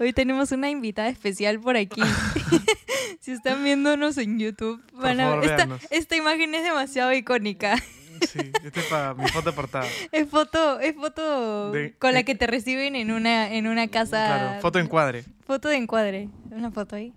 [0.00, 2.00] Hoy tenemos una invitada especial por aquí.
[3.20, 7.76] si están viéndonos en YouTube, van a favor, esta, esta imagen es demasiado icónica.
[8.20, 9.86] Sí, este es para mi foto portada.
[10.12, 14.26] Es foto, es foto De- con la que te reciben en una, en una casa.
[14.26, 15.24] Claro, foto encuadre.
[15.46, 16.28] Foto de encuadre.
[16.50, 17.12] Una foto ahí.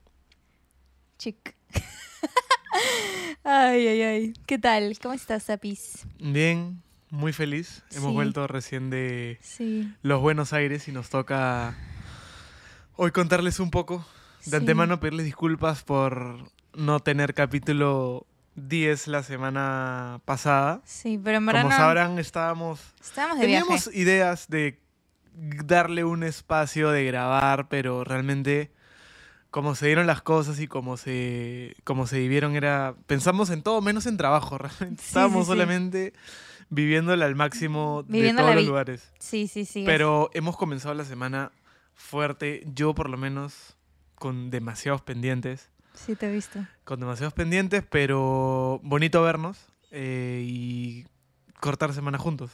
[1.18, 1.56] Chic.
[3.44, 4.34] ay, ay, ay.
[4.46, 4.98] ¿Qué tal?
[5.02, 6.06] ¿Cómo estás, Zapis?
[6.20, 7.84] Bien, muy feliz.
[7.92, 8.14] Hemos Sí.
[8.16, 9.94] vuelto recién de Sí.
[10.02, 11.76] los Buenos Aires y nos toca
[12.96, 14.06] hoy contarles un poco.
[14.46, 14.56] De Sí.
[14.56, 16.38] antemano pedirles disculpas por
[16.74, 20.82] no tener capítulo 10 la semana pasada.
[20.86, 22.80] Sí, pero en verdad Como sabrán, estábamos...
[23.02, 23.64] estábamos de viaje.
[23.66, 24.80] Teníamos ideas de
[25.66, 28.72] darle un espacio de grabar, pero realmente
[29.52, 32.96] como se dieron las cosas y como se, como se vivieron era...
[33.08, 35.04] Pensamos en todo menos en trabajo, realmente.
[35.04, 36.14] Estábamos solamente
[36.70, 39.12] viviéndola al máximo de todos los lugares.
[39.20, 39.84] Sí, sí, sí.
[39.86, 41.52] Pero hemos comenzado la semana
[41.94, 43.78] fuerte, yo por lo menos
[44.16, 46.60] con demasiados pendientes, Sí, te he visto.
[46.84, 49.58] con demasiados pendientes, pero bonito vernos
[49.92, 51.06] eh, y
[51.60, 52.52] cortar semana juntos.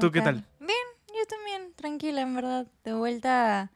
[0.00, 0.44] ¿Tú qué tal?
[0.60, 0.70] Bien,
[1.08, 2.66] yo también, tranquila, en verdad.
[2.84, 3.70] De vuelta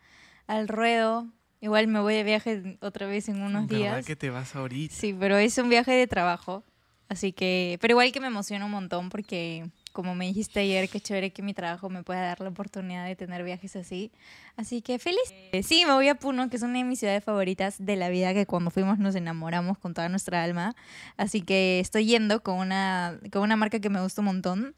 [0.47, 1.27] al ruedo.
[1.63, 4.07] Igual me voy de viaje otra vez en unos ¿Verdad días.
[4.07, 4.95] que te vas ahorita?
[4.95, 6.65] Sí, pero es un viaje de trabajo.
[7.09, 11.01] Así que, pero igual que me emociona un montón porque, como me dijiste ayer, qué
[11.01, 14.11] chévere que mi trabajo me pueda dar la oportunidad de tener viajes así.
[14.57, 15.21] Así que feliz.
[15.53, 18.09] Eh, Sí, me voy a Puno, que es una de mis ciudades favoritas de la
[18.09, 20.75] vida, que cuando fuimos nos enamoramos con toda nuestra alma.
[21.17, 24.75] Así que estoy yendo con una, con una marca que me gusta un montón.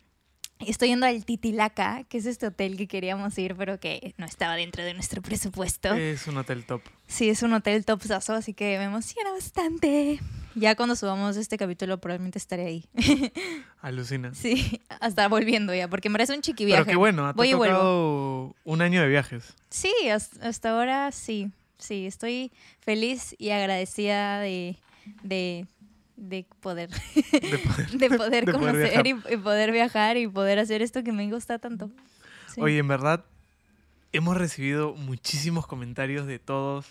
[0.66, 4.54] Estoy yendo al Titilaca, que es este hotel que queríamos ir, pero que no estaba
[4.56, 5.94] dentro de nuestro presupuesto.
[5.94, 6.82] Es un hotel top.
[7.06, 10.20] Sí, es un hotel topsazo, así que me emociona bastante.
[10.54, 12.84] Ya cuando subamos este capítulo probablemente estaré ahí.
[13.80, 14.34] Alucina.
[14.34, 16.90] Sí, hasta volviendo ya, porque me parece un chiqui Pero viaje.
[16.90, 19.54] qué bueno, Voy y ha tocado un año de viajes.
[19.70, 21.50] Sí, hasta, hasta ahora sí.
[21.78, 24.76] Sí, estoy feliz y agradecida de,
[25.24, 25.66] de,
[26.22, 27.90] de poder, De poder.
[27.92, 31.30] de poder de poder conocer y, y poder viajar y poder hacer esto que me
[31.30, 31.90] gusta tanto.
[32.54, 32.60] Sí.
[32.60, 33.24] Oye, en verdad,
[34.12, 36.86] hemos recibido muchísimos comentarios de todos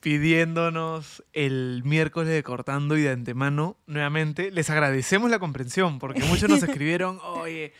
[0.00, 4.50] pidiéndonos el miércoles de cortando y de antemano nuevamente.
[4.50, 7.72] Les agradecemos la comprensión porque muchos nos escribieron, oye,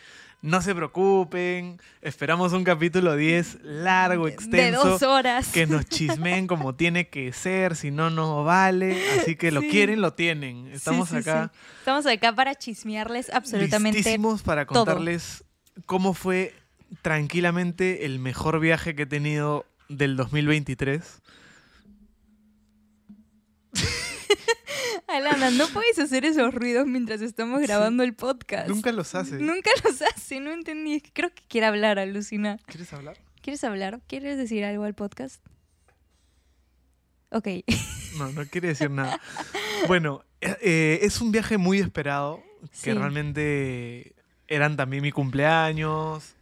[0.43, 4.83] no se preocupen, esperamos un capítulo 10 largo, de extenso.
[4.87, 5.47] dos horas.
[5.47, 9.01] que nos chismeen como tiene que ser, si no, no vale.
[9.19, 9.69] Así que lo Sí.
[9.69, 10.67] quieren, lo tienen.
[10.67, 11.51] Estamos Sí, sí, acá.
[11.79, 14.85] Estamos acá para chismearles absolutamente listísimos para todo.
[14.85, 15.43] contarles
[15.85, 16.53] cómo fue
[17.01, 21.21] tranquilamente el mejor viaje que he tenido del 2023.
[25.13, 28.67] Alana, no puedes hacer esos ruidos mientras estamos grabando el podcast.
[28.67, 29.37] Nunca los hace.
[29.39, 31.01] Nunca los hace, no entendí.
[31.01, 32.57] Creo que quiere hablar, alucina.
[32.65, 33.17] ¿Quieres hablar?
[33.41, 34.01] ¿Quieres hablar?
[34.07, 35.43] ¿Quieres decir algo al podcast?
[37.29, 37.47] Ok.
[38.17, 39.19] No, no quiere decir nada.
[39.87, 42.93] Bueno, eh, eh, es un viaje muy esperado, que Sí.
[42.93, 44.13] realmente
[44.47, 46.35] eran también mi cumpleaños.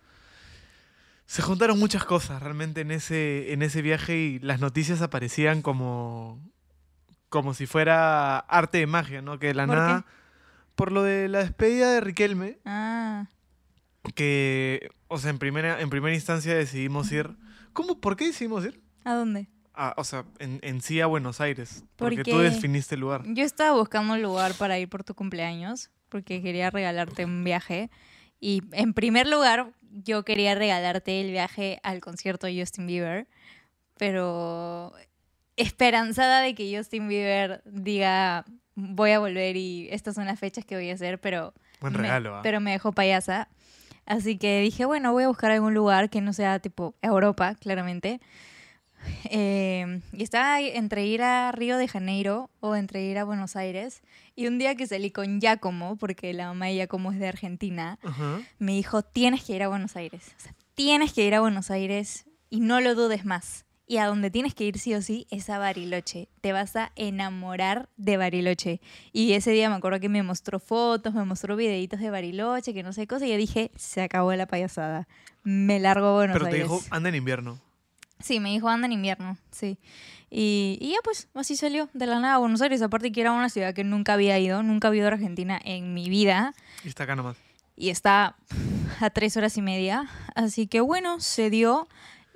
[1.25, 6.39] Se juntaron muchas cosas realmente en ese, en ese viaje y las noticias aparecían como,
[7.31, 9.39] como si fuera arte de magia, ¿no?
[9.39, 10.05] Que de la ¿Por nada,
[10.75, 13.25] por lo de la despedida de Riquelme, Ah,
[14.15, 17.35] que, o sea, en primera, en primera instancia decidimos ir.
[17.73, 17.99] ¿Cómo?
[17.99, 18.81] ¿Por qué decidimos ir?
[19.03, 19.47] ¿a dónde?
[19.73, 21.83] Ah, o sea, en, en sí a Buenos Aires.
[21.95, 23.23] Porque Porque- tú definiste el lugar.
[23.25, 27.89] Yo estaba buscando un lugar para ir por tu cumpleaños porque quería regalarte un viaje.
[28.39, 33.27] Y en primer lugar, yo quería regalarte el viaje al concierto de Justin Bieber.
[33.97, 34.93] Pero
[35.57, 38.45] esperanzada de que Justin Bieber diga,
[38.75, 41.99] voy a volver y estas son las fechas que voy a hacer, pero Buen me-
[41.99, 42.39] regalo, ¿ah?
[42.43, 43.47] pero me dejó payasa.
[44.05, 48.19] Así que dije, bueno, voy a buscar algún lugar que no sea tipo Europa, claramente.
[49.25, 54.01] Eh, y estaba entre ir a Río de Janeiro o entre ir a Buenos Aires.
[54.35, 57.97] Y un día que salí con Giacomo, porque la mamá de Giacomo es de Argentina,
[58.03, 58.41] Ajá.
[58.59, 60.31] me dijo, tienes que ir a Buenos Aires.
[60.37, 63.65] O sea, tienes que ir a Buenos Aires y no lo dudes más.
[63.91, 66.29] Y a donde tienes que ir sí o sí es a Bariloche.
[66.39, 68.79] Te vas a enamorar de Bariloche.
[69.11, 72.83] Y ese día me acuerdo que me mostró fotos, me mostró videitos de Bariloche, que
[72.83, 73.25] no sé cosa.
[73.25, 75.09] Y yo dije, se acabó la payasada.
[75.43, 76.71] Me largo a Buenos Pero te Aires.
[76.71, 77.59] dijo, anda en invierno.
[78.21, 79.77] Sí, me dijo anda en invierno, sí.
[80.29, 82.81] Y, y ya pues, así salió de la nada a Buenos Aires.
[82.81, 85.93] Aparte que era una ciudad que nunca había ido, nunca había ido a Argentina en
[85.93, 86.53] mi vida.
[86.85, 87.35] Y está acá nomás.
[87.75, 88.37] Y está
[89.01, 90.09] a tres horas y media.
[90.33, 91.89] Así que bueno, se dio.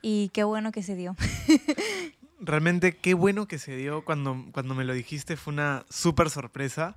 [0.07, 1.15] Y qué bueno que se dio.
[2.39, 6.95] realmente qué bueno que se dio cuando, cuando me lo dijiste, fue una súper sorpresa.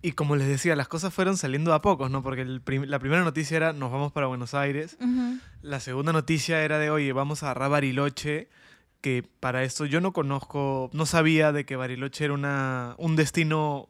[0.00, 2.22] Y como les decía, las cosas fueron saliendo a pocos, ¿no?
[2.22, 4.96] Porque el prim- la primera noticia era, nos vamos para Buenos Aires.
[5.62, 8.48] La segunda noticia era de, oye, vamos a agarrar Bariloche,
[9.00, 13.88] que para esto yo no conozco, no sabía de que Bariloche era una, un destino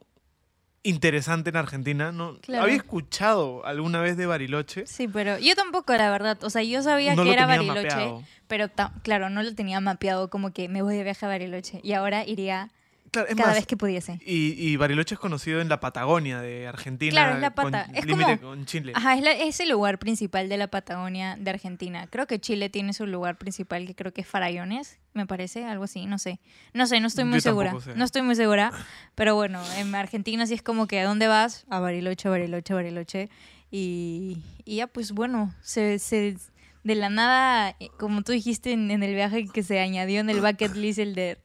[0.83, 2.11] interesante en Argentina.
[2.11, 2.63] No, Claro.
[2.63, 4.85] Había escuchado alguna vez de Bariloche.
[4.87, 6.37] Sí, pero yo tampoco, la verdad.
[6.43, 8.23] O sea, yo sabía no que era Bariloche, mapeado.
[8.47, 8.69] pero
[9.03, 11.79] claro, no lo tenía mapeado como que me voy de viaje a Bariloche.
[11.83, 12.69] Y ahora iría
[13.11, 14.19] Claro, es cada más, vez que pudiese.
[14.25, 17.11] y, y Bariloche es conocido en la Patagonia de Argentina.
[17.11, 18.91] Claro, es la con pata- es límite como- con Chile.
[18.95, 22.07] Ajá, es, la- es el lugar principal de la Patagonia de Argentina.
[22.07, 25.85] Creo que Chile tiene su lugar principal, que creo que es Farallones, me parece, algo
[25.85, 26.39] así, no sé.
[26.73, 27.79] No sé, no estoy muy Yo segura.
[27.79, 27.95] sé.
[27.95, 28.71] No estoy muy segura.
[29.15, 31.65] Pero bueno, en Argentina sí es como que ¿a dónde vas?
[31.69, 33.29] A Bariloche, Bariloche, Bariloche.
[33.71, 36.37] Y, y ya, pues bueno, se, se-
[36.83, 40.29] de la nada, eh, como tú dijiste en, en el viaje que se añadió en
[40.29, 41.37] el bucket list, el de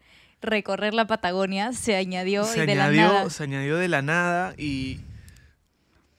[0.43, 3.31] recorrer la Patagonia, se añadió se y de la añadió, nada.
[3.31, 5.01] se añadió de la nada y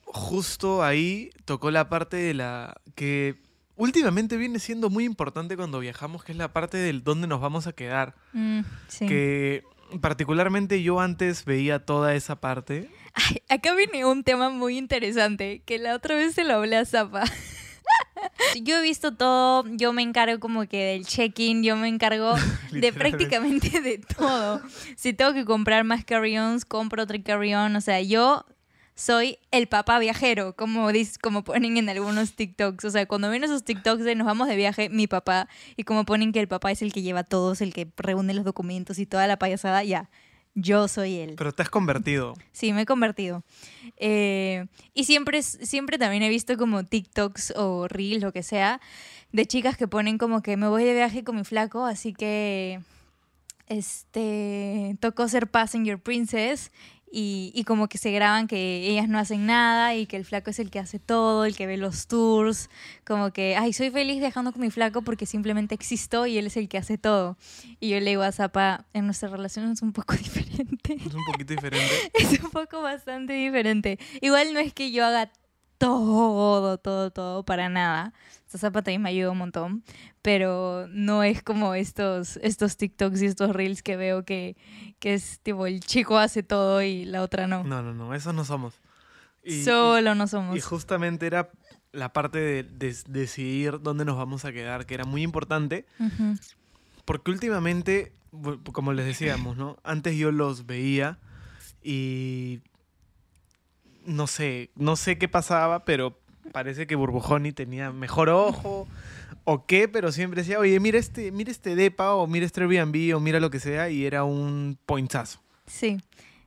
[0.04, 3.36] justo ahí tocó la parte de la que
[3.76, 7.66] últimamente viene siendo muy importante cuando viajamos, que es la parte del dónde nos vamos
[7.66, 8.14] a quedar.
[8.32, 9.06] Mm, sí.
[9.06, 9.64] Que
[10.00, 12.88] particularmente yo antes veía toda esa parte.
[13.14, 16.84] Ay, acá viene un tema muy interesante, que la otra vez se lo hablé a
[16.84, 17.24] Zapa.
[18.62, 22.34] Yo he visto todo, yo me encargo como que del check-in, yo me encargo
[22.70, 24.60] de prácticamente de todo.
[24.96, 28.44] Si tengo que comprar más carry-ons, compro otro carry-on, o sea, yo
[28.96, 32.84] soy el papá viajero, como, dis- como ponen en algunos TikToks.
[32.84, 36.04] O sea, cuando ven esos TikToks de nos vamos de viaje, mi papá, y como
[36.04, 39.06] ponen que el papá es el que lleva todos, el que reúne los documentos y
[39.06, 40.10] toda la payasada, ya,
[40.54, 41.34] yo soy él.
[41.36, 42.34] Pero te has convertido.
[42.52, 43.42] Sí, me he convertido.
[43.96, 48.80] Eh, y siempre, siempre también he visto como TikToks o Reels, lo que sea,
[49.32, 52.80] de chicas que ponen como que me voy de viaje con mi flaco, así que
[53.66, 56.70] este tocó ser passenger princess
[57.16, 60.50] y, y como que se graban que ellas no hacen nada y que el flaco
[60.50, 62.70] es el que hace todo, el que ve los tours,
[63.04, 66.56] como que, ay, soy feliz viajando con mi flaco porque simplemente existo y él es
[66.56, 67.36] el que hace todo.
[67.78, 70.94] Y yo le digo a Zapa, en nuestra relación es un poco diferente.
[70.94, 71.94] Es un poquito diferente.
[72.14, 73.98] Es un poco bastante diferente.
[74.20, 75.30] Igual no es que yo haga
[75.78, 78.12] todo, todo, todo para nada.
[78.46, 79.82] Esta zapa también me ayuda un montón.
[80.22, 84.56] Pero no es como estos, estos TikToks y estos Reels que veo que,
[84.98, 87.64] que es tipo el chico hace todo y la otra no.
[87.64, 88.74] No, no, no, esos no somos.
[89.42, 90.56] Y- y- Solo no somos.
[90.56, 91.50] Y justamente era
[91.92, 95.86] la parte de, de decidir dónde nos vamos a quedar, que era muy importante,
[97.04, 98.12] porque últimamente,
[98.72, 99.76] como les decíamos, ¿no?
[99.84, 101.18] Antes yo los veía
[101.82, 102.62] y
[104.04, 106.18] no sé, no sé qué pasaba, pero
[106.52, 108.86] parece que Burbujoni tenía mejor ojo
[109.44, 113.16] o qué, pero siempre decía, oye, mira este, mira este depa o mira este Airbnb
[113.16, 115.40] o mira lo que sea y era un pointazo.
[115.66, 115.98] Sí,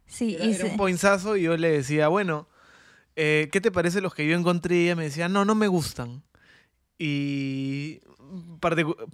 [0.06, 0.36] sí.
[0.36, 2.48] Era, y era se- un pointazo y yo le decía, bueno,
[3.16, 4.76] eh, ¿qué te parece los que yo encontré?
[4.78, 6.24] Y ella me decía, no, no me gustan.
[7.00, 8.00] Y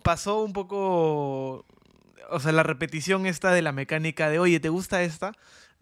[0.04, 1.66] pasó un poco,
[2.30, 5.34] o sea, la repetición esta de la mecánica de, oye, ¿te gusta esta?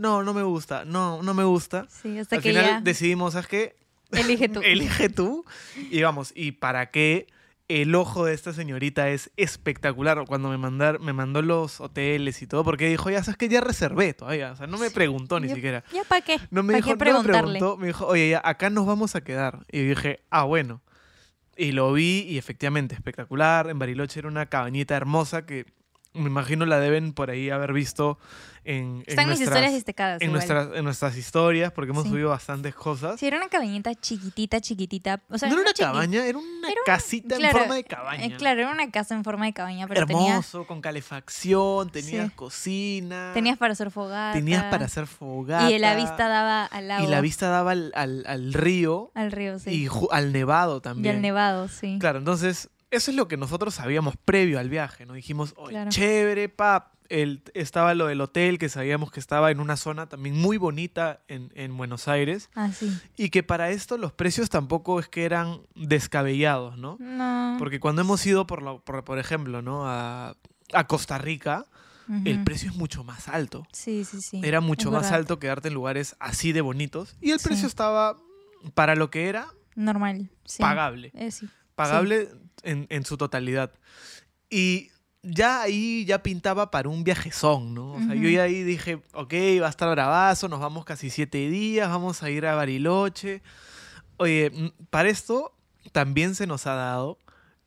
[0.02, 1.86] No, no me gusta, no, no me gusta.
[1.88, 3.76] sí, hasta Al que final ya decidimos, ¿sabes qué?
[4.12, 4.60] elige tú.
[4.64, 5.46] Elige tú.
[5.92, 7.28] Y vamos, ¿y para qué?
[7.68, 10.26] El ojo de esta señorita es espectacular.
[10.28, 13.62] Cuando me, mandar, me mandó los hoteles y todo, porque dijo, ya sabes que ya
[13.62, 14.54] reservé todavía.
[14.54, 15.84] O sea, no me preguntó ni siquiera.
[15.94, 16.38] ¿Ya para qué?
[16.50, 19.16] No me ¿Pa' dijo, qué no me preguntó, me dijo, oye, ya, acá nos vamos
[19.16, 19.68] a quedar.
[19.72, 20.82] Y dije, ah, bueno.
[21.56, 23.70] Y lo vi y efectivamente, espectacular.
[23.70, 25.68] En Bariloche era una cabañita hermosa que
[26.14, 28.18] me imagino la deben por ahí haber visto
[28.64, 30.22] en, en Están mis nuestras, historias destacadas.
[30.22, 32.10] en, nuestras, en nuestras historias, porque hemos Sí.
[32.10, 33.20] subido bastantes cosas.
[33.20, 35.20] Sí, era una cabañita chiquitita, chiquitita.
[35.30, 37.84] O sea, no era una cabaña, era una Era un- casita claro, en forma de
[37.86, 38.26] cabaña.
[38.26, 42.28] Eh, claro, era una casa en forma de cabaña, pero tenía, Hermoso, con calefacción, tenías
[42.28, 42.34] Sí.
[42.36, 43.32] cocina.
[43.34, 44.34] tenías para hacer fogata.
[44.34, 45.72] tenías para hacer fogata.
[45.72, 47.04] Y la vista daba al lago.
[47.06, 49.72] Y la vista daba al, al- al río al río, sí.
[49.86, 51.16] y al nevado Y también.
[51.16, 51.98] al nevado, sí.
[52.00, 55.14] Claro, entonces, eso es lo que nosotros sabíamos previo al viaje, ¿no?
[55.14, 55.90] Dijimos, Claro.
[55.90, 56.92] chévere, pap.
[57.10, 61.20] El, estaba lo del hotel, que sabíamos que estaba en una zona también muy bonita
[61.28, 62.50] en, en Buenos Aires.
[62.56, 62.90] Ah, sí.
[63.18, 66.96] Y que para esto los precios tampoco es que eran descabellados, ¿no?
[67.02, 67.58] No.
[67.60, 69.86] Porque cuando hemos ido, por, lo- por, por ejemplo, ¿no?
[69.88, 70.38] A,
[70.74, 71.66] a Costa Rica,
[72.26, 73.66] el precio es mucho más alto.
[73.74, 74.42] Sí, sí, sí.
[74.44, 75.20] Era mucho es más verdad.
[75.20, 77.16] alto quedarte en lugares así de bonitos.
[77.22, 77.48] Y el Sí.
[77.50, 78.16] precio estaba,
[78.74, 80.30] para lo que era, Normal.
[80.46, 80.62] Sí.
[80.62, 81.12] pagable.
[81.14, 81.48] Eh, sí.
[81.76, 82.30] Pagable
[82.64, 83.72] en, en su totalidad.
[84.50, 84.92] Y
[85.24, 87.94] ya ahí ya pintaba para un viajezón, ¿no?
[87.94, 91.50] O sea, yo ya ahí dije, ok, va a estar bravazo, nos vamos casi siete
[91.50, 93.42] días, vamos a ir a Bariloche.
[94.18, 95.54] Oye, mm, para esto
[95.92, 97.20] también se nos ha dado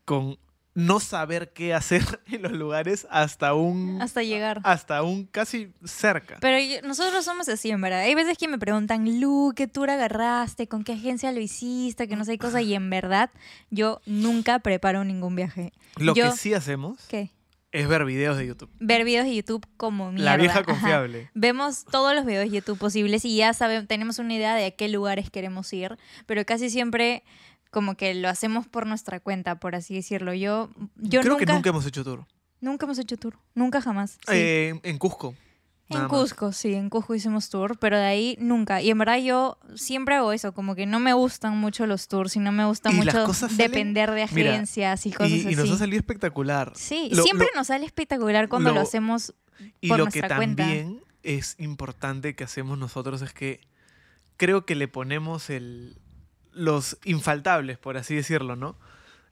[0.05, 0.39] con
[0.75, 4.61] no saber qué hacer en los lugares hasta un Hasta llegar.
[4.65, 6.37] hasta un casi cerca.
[6.41, 8.01] Pero yo- nosotros somos así, en verdad.
[8.01, 10.67] Hay veces que me preguntan, Lu, ¿qué tour agarraste?
[10.69, 12.09] ¿Con qué agencia lo hiciste?
[12.09, 12.61] Que no sé qué cosa.
[12.63, 13.31] Y en verdad,
[13.71, 15.73] yo nunca preparo ningún viaje.
[15.97, 17.31] Lo yo- que sí hacemos ¿Qué?
[17.71, 18.71] es ver videos de YouTube.
[18.81, 20.31] Ver videos de YouTube como mierda.
[20.33, 20.65] La vieja Ajá.
[20.65, 21.31] confiable.
[21.35, 24.71] Vemos todos los videos de YouTube posibles y ya sabemos, tenemos una idea de a
[24.73, 27.23] qué lugares queremos ir, pero casi siempre
[27.75, 30.33] como que lo hacemos por nuestra cuenta, por así decirlo.
[30.33, 32.25] Yo, yo Creo nunca, que nunca hemos hecho tour.
[32.63, 34.13] nunca hemos hecho tour, nunca jamás.
[34.13, 34.19] Sí.
[34.33, 35.35] Eh, en Cusco.
[35.91, 36.09] en más.
[36.09, 38.81] Cusco, sí, en Cusco hicimos tour, pero de ahí nunca.
[38.81, 42.37] Y en verdad yo siempre hago eso, como que no me gustan mucho los tours
[42.37, 45.57] y no me gusta mucho salen- depender de Mira, agencias y cosas Y, y así.
[45.57, 46.73] nos ha salido espectacular.
[46.75, 49.35] Sí, Lo- siempre lo- nos sale espectacular cuando lo, lo- hacemos
[49.83, 50.63] Y por lo que cuenta.
[50.65, 53.61] también es importante que hacemos nosotros es que
[54.37, 55.97] creo que le ponemos el,
[56.55, 58.77] los infaltables, por así decirlo, ¿no?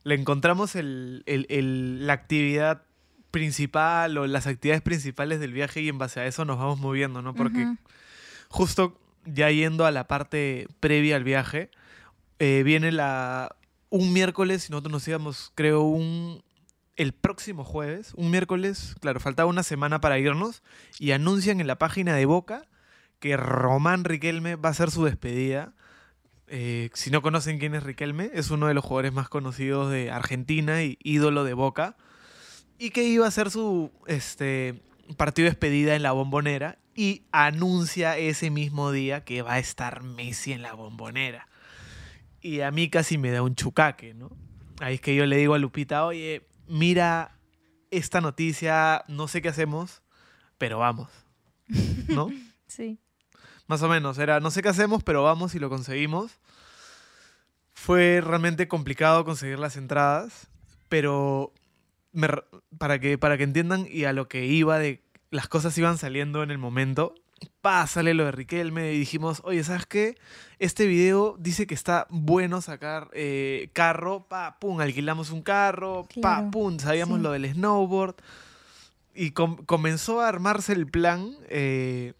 [0.03, 2.83] Le encontramos el, el- el- la actividad
[3.31, 7.21] principal o las actividades principales del viaje y en base a eso nos vamos moviendo,
[7.21, 7.33] ¿no?
[7.33, 7.63] Porque
[8.49, 11.71] justo ya yendo a la parte previa al viaje,
[12.39, 13.55] eh, viene la
[13.89, 16.43] un miércoles y nosotros nos íbamos, creo, un
[16.95, 20.61] el próximo jueves, un miércoles, claro, faltaba una semana para irnos
[20.99, 22.67] y anuncian en la página de Boca
[23.19, 25.73] que Román Riquelme va a hacer su despedida.
[26.47, 30.11] Eh, si no conocen quién es Riquelme, es uno de los jugadores más conocidos de
[30.11, 31.95] Argentina y ídolo de Boca.
[32.77, 34.81] Y que iba a hacer su este,
[35.17, 40.03] partido de despedida en la bombonera y anuncia ese mismo día que va a estar
[40.03, 41.47] Messi en la bombonera.
[42.41, 44.35] Y a mí casi me da un chucaque, ¿no?
[44.79, 47.39] Ahí es que yo le digo a Lupita, oye, mira
[47.89, 50.01] esta noticia, no sé qué hacemos,
[50.57, 51.09] pero vamos.
[52.07, 52.29] ¿No?
[52.65, 53.02] Sí.
[53.67, 56.31] Más o menos, era no sé qué hacemos, pero vamos y lo conseguimos.
[57.73, 60.47] Fue realmente complicado conseguir las entradas,
[60.89, 61.51] pero
[62.11, 62.27] me
[62.77, 65.01] para, que, para que entiendan y a lo que iba de
[65.31, 67.15] las cosas iban saliendo en el momento,
[67.61, 70.15] pa, sale lo de Riquelme y dijimos, oye, ¿sabes qué?
[70.59, 76.49] Este video dice que está bueno sacar eh, carro, pa, pum, alquilamos un carro, pa,
[76.51, 77.23] pum, sabíamos sí.
[77.23, 78.15] lo del snowboard.
[79.15, 82.13] Y com- comenzó a armarse el plan eh,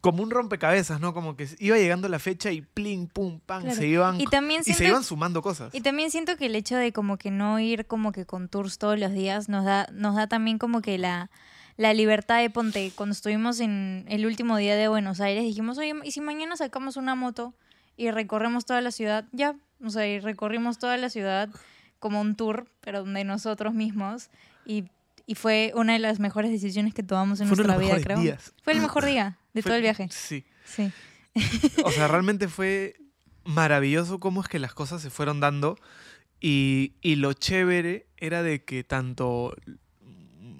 [0.00, 1.12] como un rompecabezas, ¿no?
[1.14, 3.76] Como que iba llegando la fecha y plin, pum, pam, Claro.
[3.76, 5.74] se iban, Y también y se iban sumando cosas.
[5.74, 8.78] Y también siento que el hecho de como que no ir como que con tours
[8.78, 11.30] todos los días nos da, nos da también como que la,
[11.76, 12.92] la libertad de ponte.
[12.94, 16.96] Cuando estuvimos en el último día de Buenos Aires dijimos, oye, ¿y si mañana sacamos
[16.96, 17.54] una moto
[17.96, 19.26] y recorremos toda la ciudad?
[19.32, 21.50] Ya, o sea, y recorrimos toda la ciudad
[21.98, 24.28] como un tour, pero de nosotros mismos.
[24.64, 24.84] Y,
[25.26, 28.18] y fue una de las mejores decisiones que tomamos en Fue nuestra vida, creo.
[28.20, 28.52] días.
[28.62, 30.08] Fue el mejor día de Fue- todo el viaje.
[30.10, 30.44] Sí.
[30.64, 30.90] Sí.
[31.84, 32.96] O sea, realmente fue
[33.44, 35.78] maravilloso cómo es que las cosas se fueron dando.
[36.40, 39.54] Y, y lo chévere era de que tanto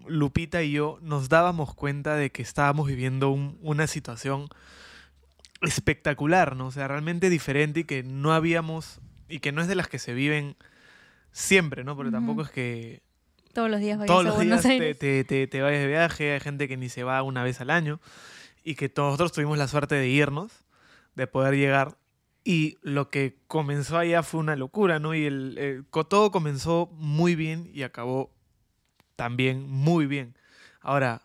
[0.06, 4.48] Lupita y yo nos dábamos cuenta de que estábamos viviendo un- una situación
[5.60, 6.66] espectacular, ¿no?
[6.66, 9.98] O sea, realmente diferente y que no habíamos, y que no es de las que
[9.98, 10.56] se viven
[11.30, 11.96] siempre, ¿no?
[11.96, 13.02] Porque tampoco es que
[13.52, 16.32] Todos los días todos a los Buenos días te, te, te, te vayas de viaje,
[16.32, 18.00] hay gente que ni se va una vez al año
[18.64, 20.64] y que nosotros tuvimos la suerte de irnos,
[21.14, 21.98] de poder llegar
[22.44, 25.14] y lo que comenzó allá fue una locura, ¿no?
[25.14, 28.32] Y el, el- todo comenzó muy bien y acabó
[29.16, 30.36] también muy bien.
[30.80, 31.22] Ahora,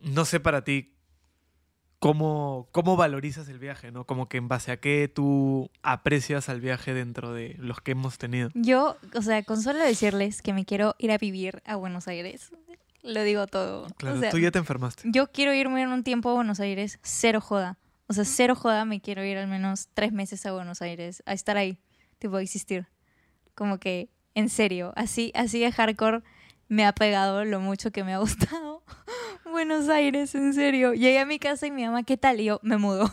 [0.00, 0.92] no sé para ti
[2.00, 4.04] cómo, cómo valorizas el viaje, ¿no?
[4.04, 8.18] Como que en base a qué tú aprecias al viaje dentro de los que hemos
[8.18, 8.50] tenido.
[8.54, 12.50] Yo, o sea, con solo decirles que me quiero ir a vivir a Buenos Aires,
[13.02, 13.86] lo digo todo.
[13.98, 15.04] Claro, o sea, tú ya te enfermaste.
[15.12, 17.78] yo quiero irme en un tiempo a Buenos Aires, cero joda.
[18.08, 21.32] O sea, cero joda, me quiero ir al menos tres meses a Buenos Aires, a
[21.32, 21.78] estar ahí,
[22.18, 22.88] tipo, a existir.
[23.54, 26.22] Como que, en serio, así, así de hardcore
[26.66, 28.79] me ha pegado lo mucho que me ha gustado.
[29.50, 30.92] Buenos Aires, en serio.
[30.94, 32.40] Llegué a mi casa y mi mamá, ¿qué tal?
[32.40, 33.12] Y yo, me mudo.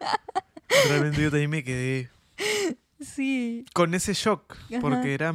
[0.88, 2.10] Realmente yo también me quedé
[3.00, 3.64] Sí.
[3.74, 4.80] con ese shock, Ajá.
[4.80, 5.34] porque era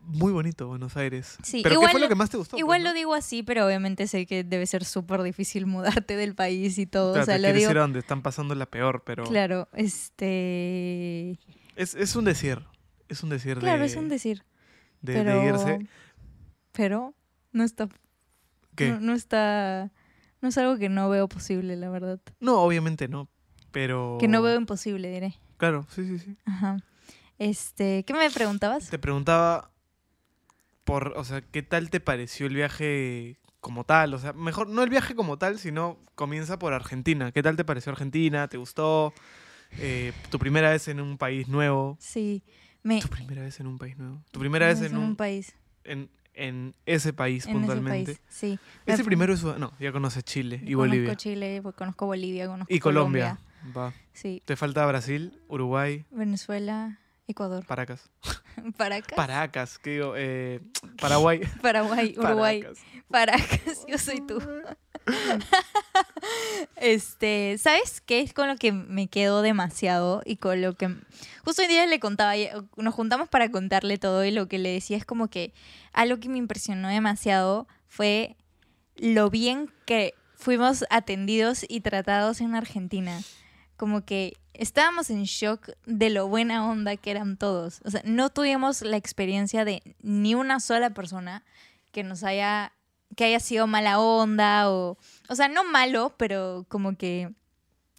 [0.00, 1.36] muy bonito Buenos Aires.
[1.42, 2.56] Sí, Pero ¿qué fue lo que más te gustó?
[2.56, 6.34] Igual pues, lo digo así, pero obviamente sé que debe ser súper difícil mudarte del
[6.34, 7.12] país y todo.
[7.12, 7.70] Claro, o sea, te lo digo.
[7.70, 11.38] ir a donde están pasando la peor, pero Claro, este.
[11.76, 12.62] es, es un decir.
[13.08, 14.44] Es un decir Claro, de, es un decir.
[15.02, 15.40] de, pero.
[15.40, 15.88] de irse.
[16.72, 17.14] Pero
[17.52, 17.88] no está.
[18.76, 18.90] ¿Qué?
[18.90, 19.90] No, no está.
[20.40, 22.20] No es algo que no veo posible, la verdad.
[22.40, 23.28] No, obviamente no.
[23.72, 24.18] Pero.
[24.20, 25.34] Que no veo imposible, diré.
[25.56, 26.36] Claro, sí, sí, sí.
[26.44, 26.76] Ajá.
[27.38, 28.04] Este.
[28.04, 28.88] ¿Qué me preguntabas?
[28.88, 29.70] Te preguntaba
[30.84, 34.14] por, o sea, ¿qué tal te pareció el viaje como tal?
[34.14, 37.32] O sea, mejor, no el viaje como tal, sino comienza por Argentina.
[37.32, 38.46] ¿Qué tal te pareció Argentina?
[38.48, 39.12] ¿Te gustó?
[39.78, 41.96] Eh, ¿Tu primera vez en un país nuevo?
[42.00, 42.44] Sí.
[42.84, 43.00] Me.
[43.00, 44.22] ¿Tu primera vez en un país nuevo?
[44.30, 45.54] ¿Tu primera vez en un, país.
[45.82, 48.12] en, en ese país en puntualmente.
[48.12, 48.28] ese país.
[48.28, 48.58] Sí.
[48.86, 49.42] Ese Me- primero es...
[49.42, 51.16] No, ya conoces Chile y conozco Bolivia.
[51.16, 53.38] Chile, pues, conozco Bolivia, conozco Y Colombia.
[53.76, 53.92] Va.
[54.12, 54.42] Sí.
[54.44, 58.08] Te falta Brasil, Uruguay, Venezuela, Ecuador, Paracas.
[58.76, 60.60] Paracas, Paracas, que digo, eh,
[61.00, 61.40] Paraguay.
[61.62, 62.84] Paraguay, Uruguay, Paracas.
[63.10, 64.38] Paracas, yo soy tú.
[66.76, 70.94] Este, ¿sabes qué es con lo que me quedo demasiado y con lo que
[71.44, 72.34] justo hoy día le contaba,
[72.76, 75.52] nos juntamos para contarle todo y lo que le decía es como que
[75.92, 78.36] algo que me impresionó demasiado fue
[78.96, 83.20] lo bien que fuimos atendidos y tratados en Argentina.
[83.76, 87.80] Como que estábamos en shock de lo buena onda que eran todos.
[87.84, 91.44] O sea, no tuvimos la experiencia de ni una sola persona
[91.92, 92.72] que nos haya
[93.16, 94.96] que haya sido mala onda o
[95.28, 97.32] o sea, no malo, pero como que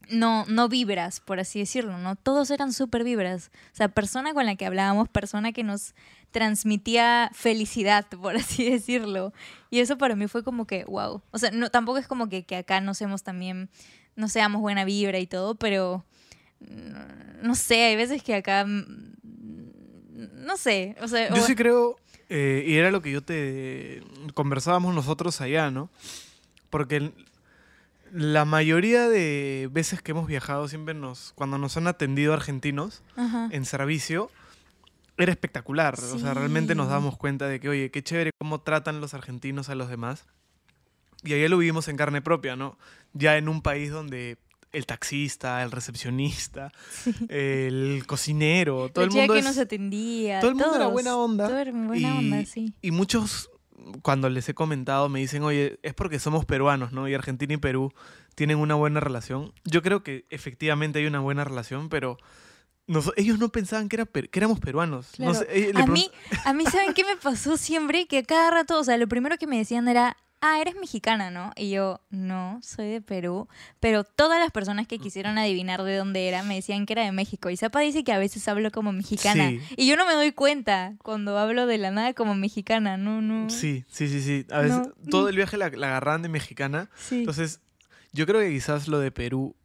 [0.09, 2.15] no, no vibras, por así decirlo, ¿no?
[2.15, 3.51] Todos eran súper vibras.
[3.73, 5.93] O sea, persona con la que hablábamos, persona que nos
[6.31, 9.33] transmitía felicidad, por así decirlo.
[9.69, 11.21] Y eso para mí fue como que, wow.
[11.31, 13.69] O sea, no, tampoco es como que, que acá no seamos también,
[14.15, 16.05] no seamos buena vibra y todo, pero
[16.61, 19.15] mm, no sé, hay veces que acá, mm,
[20.45, 21.97] no sé, o sea, Yo o- sí creo,
[22.29, 24.03] eh, y era lo que yo te
[24.33, 25.89] conversábamos nosotros allá, ¿no?
[26.69, 27.11] Porque
[28.11, 33.49] la mayoría de veces que hemos viajado, siempre nos, cuando nos han atendido argentinos Ajá.
[33.51, 34.29] en servicio,
[35.17, 35.95] era espectacular.
[35.99, 39.69] O sea, realmente nos damos cuenta de que, oye, qué chévere cómo tratan los argentinos
[39.69, 40.25] a los demás.
[41.23, 42.77] Y allá lo vivimos en carne propia, ¿no?
[43.13, 44.37] Ya en un país donde
[44.73, 46.71] el taxista, el recepcionista,
[47.29, 50.39] el cocinero, todo la el mundo que es- nos atendía.
[50.39, 51.47] todo el mundo era buena onda.
[51.47, 52.73] Todo era buena y, onda, sí.
[52.81, 53.49] y muchos,
[54.01, 57.07] cuando les he comentado, me dicen, oye, es porque somos peruanos, ¿no?
[57.07, 57.93] Y Argentina y Perú
[58.35, 59.53] tienen una buena relación.
[59.63, 62.17] Yo creo que efectivamente hay una buena relación, pero
[62.87, 65.11] nos- ellos no pensaban que, era per- que éramos peruanos.
[65.17, 65.45] No Claro.
[65.49, 66.09] sé, eh, A mí,
[66.45, 68.05] a mí, ¿saben qué me pasó siempre?
[68.07, 71.31] Que a cada rato, o sea, lo primero que me decían era, ah, eres mexicana,
[71.31, 71.51] ¿no?
[71.55, 73.47] Y yo, no, soy de Perú.
[73.79, 77.11] Pero todas las personas que quisieron adivinar de dónde era me decían que era de
[77.11, 77.49] México.
[77.49, 79.49] Y Zapa dice que a veces hablo como mexicana.
[79.49, 79.59] Sí.
[79.77, 82.97] Y yo no me doy cuenta cuando hablo de la nada como mexicana.
[82.97, 83.49] No, no.
[83.49, 84.45] Sí, sí, sí, sí.
[84.51, 84.93] A veces No.
[85.09, 86.89] todo el viaje la, la agarraban de mexicana.
[86.95, 87.19] Sí.
[87.19, 87.59] Entonces,
[88.13, 89.55] yo creo que quizás lo de Perú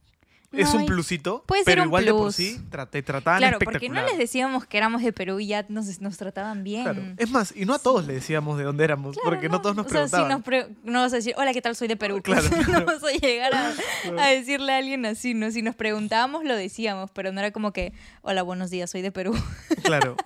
[0.52, 2.36] es No, un plusito, puede ser pero un igual de por plus.
[2.36, 4.04] sí tra- te trataban Claro, porque espectacular.
[4.04, 6.82] no les decíamos que éramos de Perú y ya nos, nos trataban bien.
[6.84, 7.02] Claro.
[7.16, 9.76] Es más, y no a todos le decíamos de dónde éramos, Claro, porque no, todos
[9.76, 10.26] nos o sea, preguntaban.
[10.28, 11.74] si nos pre- no vas a decir, hola, ¿qué tal?
[11.76, 12.20] Soy de Perú.
[12.22, 12.86] Claro, no claro.
[12.86, 13.72] vas a llegar a,
[14.18, 15.50] a decirle a alguien así, ¿no?
[15.50, 19.12] Si nos preguntábamos, lo decíamos, pero no era como que, hola, buenos días, soy de
[19.12, 19.34] Perú.
[19.82, 20.16] Claro.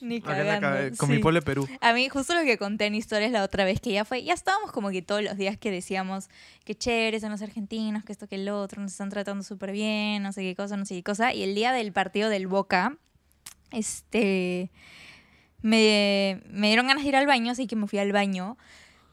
[0.00, 0.68] Ni Acá en la cagando.
[0.78, 1.14] cabe- con sí.
[1.16, 1.68] mi pueblo de Perú.
[1.80, 4.32] A mí, justo lo que conté en historias la otra vez, que ya fue, ya
[4.32, 6.28] estábamos como que todos los días que decíamos
[6.64, 10.22] que chéveres son los argentinos, que esto, que el otro, nos están tratando súper bien,
[10.22, 11.32] no sé qué cosa, no sé qué cosa.
[11.32, 12.96] Y el día del partido del Boca,
[13.70, 14.70] este,
[15.62, 18.56] me, me dieron ganas de ir al baño, así que me fui al baño.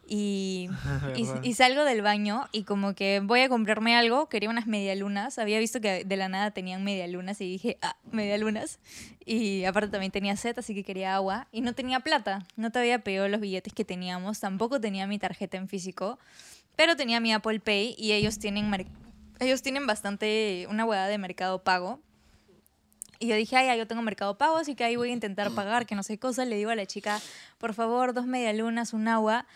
[0.06, 0.68] Y,
[1.16, 1.42] y, Verdad.
[1.42, 5.58] y salgo del baño y como que voy a comprarme algo, quería unas medialunas, había
[5.58, 8.78] visto que de la nada tenían medialunas y dije, ah, medialunas.
[9.24, 12.80] Y aparte también tenía sed, así que quería agua y no tenía plata, no te
[12.80, 16.18] había pedido los billetes que teníamos, tampoco tenía mi tarjeta en físico,
[16.76, 18.70] pero tenía mi Apple Pay y ellos tienen,
[19.44, 22.00] ellos tienen bastante, una hueá de mercado pago.
[23.18, 25.52] Y yo dije, ay, ya, yo tengo mercado pago, así que ahí voy a intentar
[25.52, 26.44] pagar, que no sé cosa.
[26.44, 27.20] Le digo a la chica,
[27.58, 29.46] por favor, dos medialunas, un agua.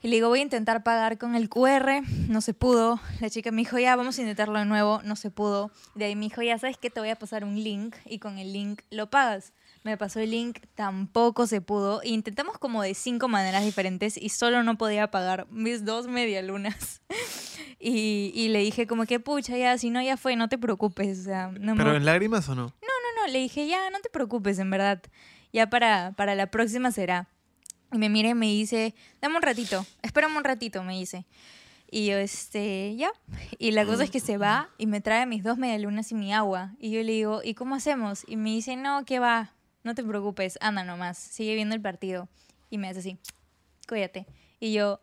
[0.00, 3.00] Y le digo, voy a intentar pagar con el QR, no se pudo.
[3.20, 5.70] La chica me dijo, ya, vamos a intentarlo de nuevo, no se pudo.
[5.94, 6.90] De ahí me dijo, ya, ¿sabes qué?
[6.90, 9.54] Te voy a pasar un link y con el link lo pagas.
[9.84, 12.00] Me pasó el link, tampoco se pudo.
[12.02, 17.02] Intentamos como de cinco maneras diferentes y solo no podía pagar mis dos medialunas.
[17.86, 21.20] Y, y le dije como que, pucha, ya, si no, ya fue, no te preocupes.
[21.20, 22.62] O sea, no me ¿Pero en lágrimas o no?
[22.62, 25.02] no, no, le dije, ya, no te preocupes, en verdad.
[25.52, 27.28] Ya para, para la próxima será.
[27.92, 31.26] Y me mira y me dice, dame un ratito, espérame un ratito, me dice.
[31.90, 33.10] Y yo, este, ya.
[33.58, 36.32] Y la cosa es que se va y me trae mis dos medialunas y mi
[36.32, 36.72] agua.
[36.78, 38.24] Y yo le digo, ¿y cómo hacemos?
[38.26, 39.52] Y me dice, no, que va,
[39.84, 42.28] no te preocupes, anda nomás, sigue viendo el partido.
[42.70, 43.18] Y me hace así,
[43.86, 44.26] cuídate.
[44.58, 45.00] Y yo,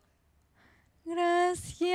[1.05, 1.87] gracias.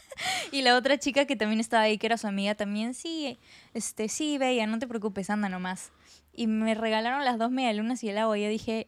[0.52, 3.38] y la otra chica que también estaba ahí, que era su amiga, también, sí,
[3.74, 5.92] este, sí, Bella, no te preocupes, anda nomás.
[6.32, 8.38] Y me regalaron las dos medialunas y el agua.
[8.38, 8.86] Y yo dije,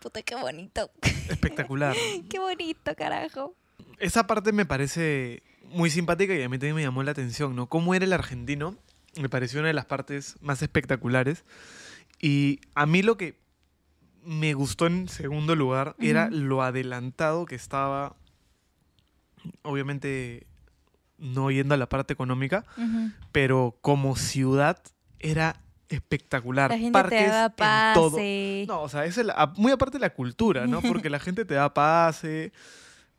[0.00, 0.90] puta, qué bonito.
[1.30, 1.96] Espectacular.
[2.28, 3.56] qué bonito, carajo.
[3.98, 7.68] Esa parte me parece muy simpática y a mí también me llamó la atención, ¿no?
[7.68, 8.76] Cómo era el argentino,
[9.20, 11.44] me pareció una de las partes más espectaculares.
[12.20, 13.38] Y a mí lo que
[14.24, 18.16] me gustó en segundo lugar era lo adelantado que estaba,
[19.62, 20.46] obviamente
[21.18, 22.64] no yendo a la parte económica,
[23.32, 24.78] pero como ciudad
[25.18, 26.70] era espectacular.
[26.70, 28.10] La gente Parques te da en todo.
[28.12, 28.64] pase.
[28.68, 30.80] No, o sea, es el- muy aparte de la cultura, ¿no?
[30.82, 32.52] Porque la gente te da pase,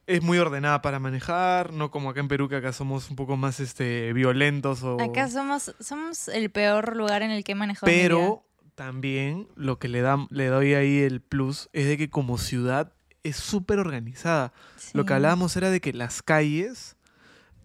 [0.07, 3.37] es muy ordenada para manejar, no como acá en Perú, que acá somos un poco
[3.37, 4.99] más este, violentos o...
[5.01, 7.85] Acá somos, somos el peor lugar en el que he manejado.
[7.85, 8.43] Pero
[8.75, 12.93] también lo que le, da, le doy ahí el plus es de que como ciudad
[13.23, 14.53] es súper organizada.
[14.93, 16.95] Lo que hablábamos era de que las calles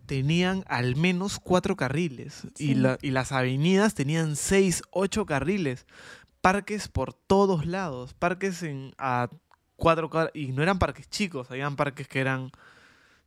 [0.07, 2.75] tenían al menos cuatro carriles y, Sí.
[2.75, 5.87] la- y las avenidas tenían seis, ocho carriles.
[6.41, 9.29] Parques por todos lados, parques en a
[9.83, 12.51] cuatro y no eran parques chicos, habían parques que eran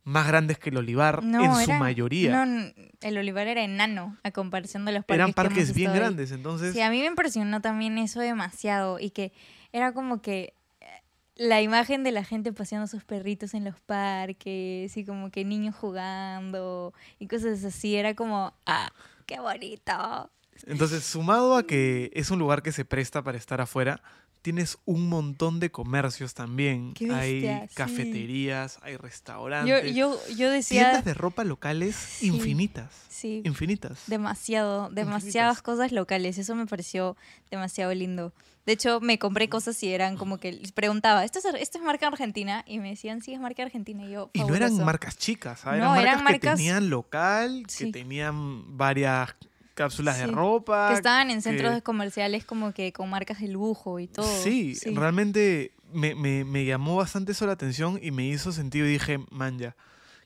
[0.04, 2.44] más grandes que el Olivar No, en su era- mayoría.
[2.44, 5.14] No, el Olivar era enano a comparación de los parques.
[5.16, 8.98] eran que hemos parques bien grandes, entonces Sí, a mí me impresionó también eso demasiado
[9.00, 9.32] y que
[9.72, 10.86] era como que eh,
[11.34, 15.74] la imagen de la gente paseando sus perritos en los parques y como que niños
[15.74, 18.90] jugando y cosas así, era como, ah,
[19.26, 20.30] qué bonito.
[20.66, 24.00] Entonces, sumado a que es un lugar que se presta para estar afuera,
[24.42, 26.94] tienes un montón de comercios también.
[26.94, 27.74] Qué hay sí.
[27.74, 32.28] cafeterías, hay restaurantes, yo, yo decía, tiendas de ropa locales Sí.
[32.28, 32.92] infinitas.
[33.08, 34.04] sí, Infinitas.
[34.06, 35.62] demasiado, demasiadas Infinitas.
[35.62, 37.16] cosas locales, eso me pareció
[37.50, 38.32] demasiado lindo.
[38.66, 41.84] De hecho, me compré cosas y eran como que les preguntaba, ¿esto es, ¿esto es
[41.84, 42.64] marca argentina?
[42.66, 44.04] Y me decían, sí, es marca argentina.
[44.04, 45.80] Y yo, Y no eran marcas chicas, ¿sabes?
[45.80, 49.34] No, eran eran marcas que tenían local, que tenían varias
[49.76, 50.88] cápsulas de ropa.
[50.88, 54.26] Que estaban en centros que- comerciales como que con marcas de lujo y todo.
[54.42, 58.90] Sí, realmente me, me- me llamó bastante eso la atención y me hizo sentido y
[58.92, 59.76] dije, man, ya,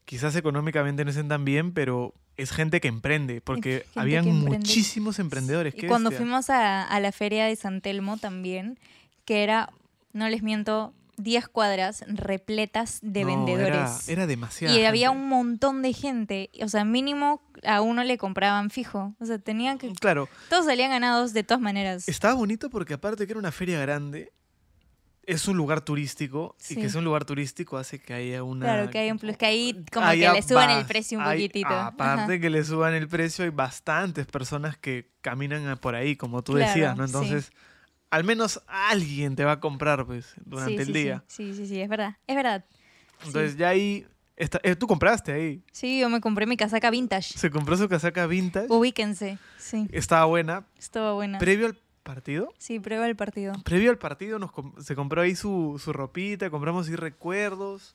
[0.07, 4.59] quizás económicamente no estén tan bien, pero es gente que emprende, porque gente habían emprende.
[4.59, 5.75] muchísimos emprendedores.
[5.77, 6.25] Y cuando bestia.
[6.25, 8.79] fuimos a, a la feria de San Telmo también,
[9.27, 9.69] que era,
[10.15, 14.09] no les miento, 10 cuadras repletas de No, vendedores.
[14.09, 14.77] Era, era demasiado.
[14.79, 16.51] y había un montón de gente.
[16.63, 19.15] O sea, mínimo a uno le compraban fijo.
[19.21, 19.93] O sea, tenían que...
[19.93, 22.09] Claro, Todos salían ganados de todas maneras.
[22.09, 24.33] estaba bonito porque aparte que era una feria grande,
[25.27, 26.77] es un lugar turístico y Sí.
[26.77, 28.67] que es un lugar turístico hace que haya una...
[28.67, 31.37] Claro, que hay un plus, que ahí como que le suban el precio un hay-
[31.39, 31.69] poquitito.
[31.69, 32.41] Aparte Ajá.
[32.41, 36.67] que le suban el precio, hay bastantes personas que caminan por ahí, como tú Claro,
[36.69, 37.07] decías, ¿no?
[37.07, 37.37] sí.
[38.11, 41.25] Al menos alguien te va a comprar, pues, durante Sí, el sí, día.
[41.29, 42.17] Sí, sí, sí, sí, es verdad.
[42.27, 42.65] Es verdad.
[43.25, 45.63] Entonces, ya ahí, está, eh, tú compraste ahí.
[45.73, 47.39] Sí, yo me compré mi casaca vintage.
[47.39, 48.67] Se compró su casaca vintage.
[48.69, 49.39] Ubíquense.
[49.59, 50.65] Sí, Estaba buena.
[50.79, 51.39] estaba buena.
[51.39, 53.53] Previo al partido, Sí, prueba el partido.
[53.63, 57.95] previo al partido nos com- se compró ahí su, su ropita, compramos ahí recuerdos.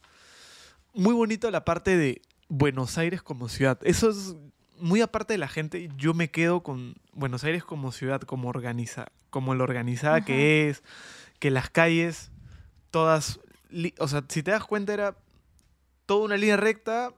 [0.93, 3.80] Muy bonito la parte de Buenos Aires como ciudad.
[3.84, 4.36] Eso es
[4.78, 5.89] muy aparte de la gente.
[5.97, 10.26] Yo me quedo con Buenos Aires como ciudad, como organiza, como lo organizada Ajá.
[10.26, 10.82] que es,
[11.39, 12.32] que las calles
[12.89, 13.41] todas,
[14.00, 15.17] o sea, si te das cuenta era
[16.06, 17.12] toda una línea recta,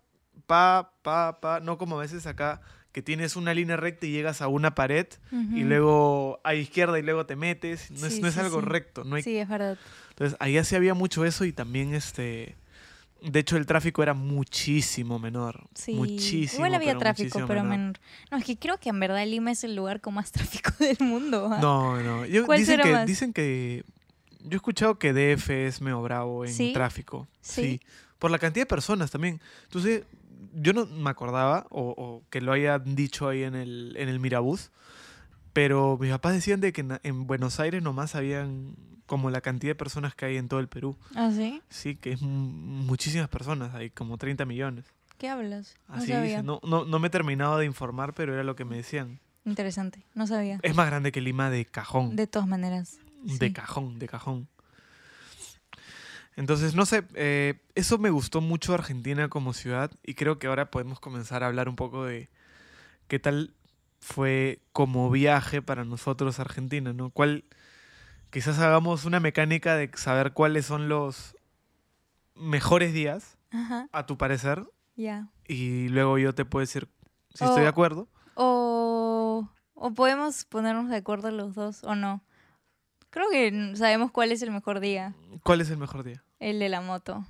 [0.47, 2.59] pa, pa, pa, no como a veces acá
[2.91, 7.03] que tienes una línea recta y llegas a una pared y luego a izquierda y
[7.03, 7.91] luego te metes.
[7.91, 8.65] No es, Sí, no es sí, algo sí.
[8.65, 9.03] recto.
[9.03, 9.21] No hay...
[9.21, 9.77] Sí, es verdad.
[10.09, 12.55] Entonces, allá sí había mucho eso y también este.
[13.23, 15.67] De hecho, el tráfico era muchísimo menor.
[15.73, 15.93] Sí.
[15.93, 16.59] Muchísimo.
[16.59, 17.77] Igual había pero tráfico, pero menor.
[17.77, 17.99] menor.
[18.31, 20.97] No, es que creo que en verdad Lima es el lugar con más tráfico del
[20.99, 21.49] mundo.
[21.51, 21.59] ¿ah?
[21.61, 22.25] No, no.
[22.25, 23.05] Yo- ¿Cuál dicen, será que, más?
[23.07, 23.83] dicen que.
[24.41, 26.71] Yo he escuchado que DF es medio bravo en ¿Sí?
[26.73, 27.27] tráfico.
[27.41, 27.61] ¿Sí?
[27.61, 27.81] Sí.
[28.19, 29.41] Por la cantidad de personas también.
[29.63, 30.03] Entonces,
[30.53, 34.19] yo no me acordaba, o, o que lo hayan dicho ahí en el, en el
[34.19, 34.71] Mirabús,
[35.53, 38.75] pero mis papás decían de que en, en Buenos Aires nomás habían
[39.07, 40.95] como la cantidad de personas que hay en todo el Perú.
[41.15, 41.61] ¿Ah, sí?
[41.69, 42.29] Sí, que es mu-
[42.85, 44.85] muchísimas personas, hay como 30 millones.
[45.17, 45.75] ¿Qué hablas?
[45.89, 46.21] No Así sabía.
[46.21, 46.43] dice.
[46.43, 49.19] No, no, no me he terminado de informar, pero era lo que me decían.
[49.45, 50.03] Interesante.
[50.13, 50.59] No sabía.
[50.61, 52.15] Es más grande que Lima de cajón.
[52.15, 52.99] De todas maneras.
[53.23, 53.53] De sí.
[53.53, 54.47] cajón, de cajón.
[56.35, 60.69] Entonces, no sé, eh, eso me gustó mucho Argentina como ciudad y creo que ahora
[60.69, 62.29] podemos comenzar a hablar un poco de
[63.07, 63.53] qué tal
[64.01, 67.09] fue como viaje para nosotros Argentina, ¿no?
[67.09, 67.43] ¿Cuál,
[68.29, 71.35] quizás hagamos una mecánica de saber cuáles son los
[72.35, 74.63] mejores días, Ajá, a tu parecer,
[74.95, 75.27] ya.
[75.47, 76.87] y luego yo te puedo decir
[77.33, 78.07] si estoy de acuerdo.
[78.35, 82.23] O, o podemos ponernos de acuerdo los dos o no.
[83.09, 85.15] Creo que sabemos cuál es el mejor día.
[85.43, 86.23] ¿Cuál es el mejor día?
[86.39, 87.25] El de la moto.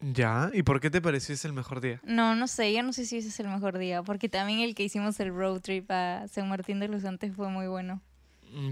[0.00, 2.00] Ya, ¿y por qué te pareció ese el mejor día?
[2.04, 4.74] No, no sé, yo no sé si ese es el mejor día, porque también el
[4.74, 8.02] que hicimos el road trip a San Martín de los Andes fue muy bueno.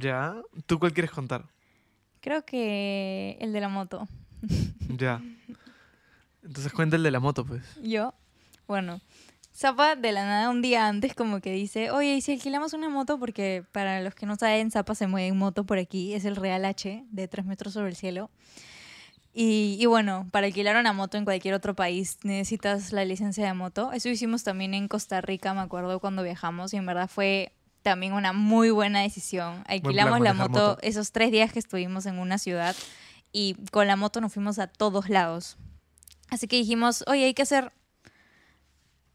[0.00, 1.46] Ya, ¿tú cuál quieres contar?
[2.20, 4.08] Creo que el de la moto.
[4.98, 5.22] Ya.
[6.42, 7.62] Entonces cuenta el de la moto, pues.
[7.82, 8.12] Yo,
[8.66, 9.00] bueno,
[9.54, 12.88] Zapa de la nada un día antes como que dice, oye, ¿y si alquilamos una
[12.88, 13.18] moto?
[13.18, 16.36] Porque para los que no saben, Zapa se mueve en moto por aquí, es el
[16.36, 18.30] Real H de 3 metros sobre el cielo.
[19.32, 23.54] Y, y bueno, para alquilar una moto en cualquier otro país necesitas la licencia de
[23.54, 23.92] moto.
[23.92, 28.12] Eso hicimos también en Costa Rica, me acuerdo cuando viajamos, y en verdad fue también
[28.12, 29.64] una muy buena decisión.
[29.66, 30.78] Alquilamos la moto, moto.
[30.82, 32.76] esos tres días que estuvimos en una ciudad
[33.32, 35.56] y con la moto nos fuimos a todos lados.
[36.28, 37.72] Así que dijimos, oye, hay que hacer...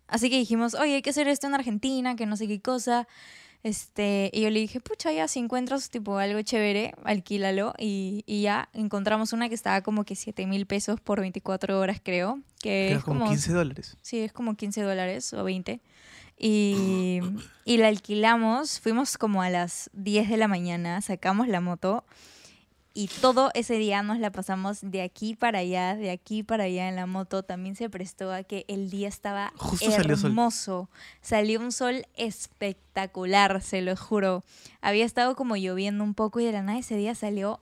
[0.07, 3.07] Así que dijimos, oye, hay que hacer esto en Argentina, que no sé qué cosa.
[3.63, 7.73] Este, y yo le dije, pucha, ya, si encuentras tipo algo chévere, alquílalo.
[7.77, 11.99] Y, y ya encontramos una que estaba como que 7 mil pesos por 24 horas,
[12.01, 12.39] creo.
[12.61, 13.97] Que Era es como 15 dólares.
[14.01, 15.81] Sí, es como 15 dólares o 20.
[16.37, 17.19] Y,
[17.65, 22.03] y la alquilamos, fuimos como a las 10 de la mañana, sacamos la moto
[22.97, 26.89] y todo ese día nos la pasamos de aquí para allá, de aquí para allá
[26.89, 27.43] en la moto.
[27.43, 30.89] También se prestó a que el día estaba Justo salió hermoso.
[31.21, 34.43] Salió un sol espectacular, se lo juro.
[34.81, 37.59] Había estado como lloviendo un poco y de la nada ese día salió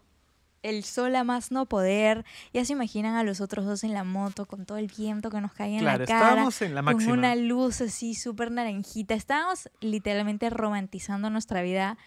[0.70, 2.26] el sol a más no poder.
[2.54, 5.42] Ya se imaginan a los otros dos en la moto con todo el viento que
[5.42, 6.04] nos caía en la cara.
[6.04, 7.14] estábamos en la Con máxima.
[7.14, 9.14] una luz así súper naranjita.
[9.14, 11.98] Estábamos literalmente romantizando nuestra vida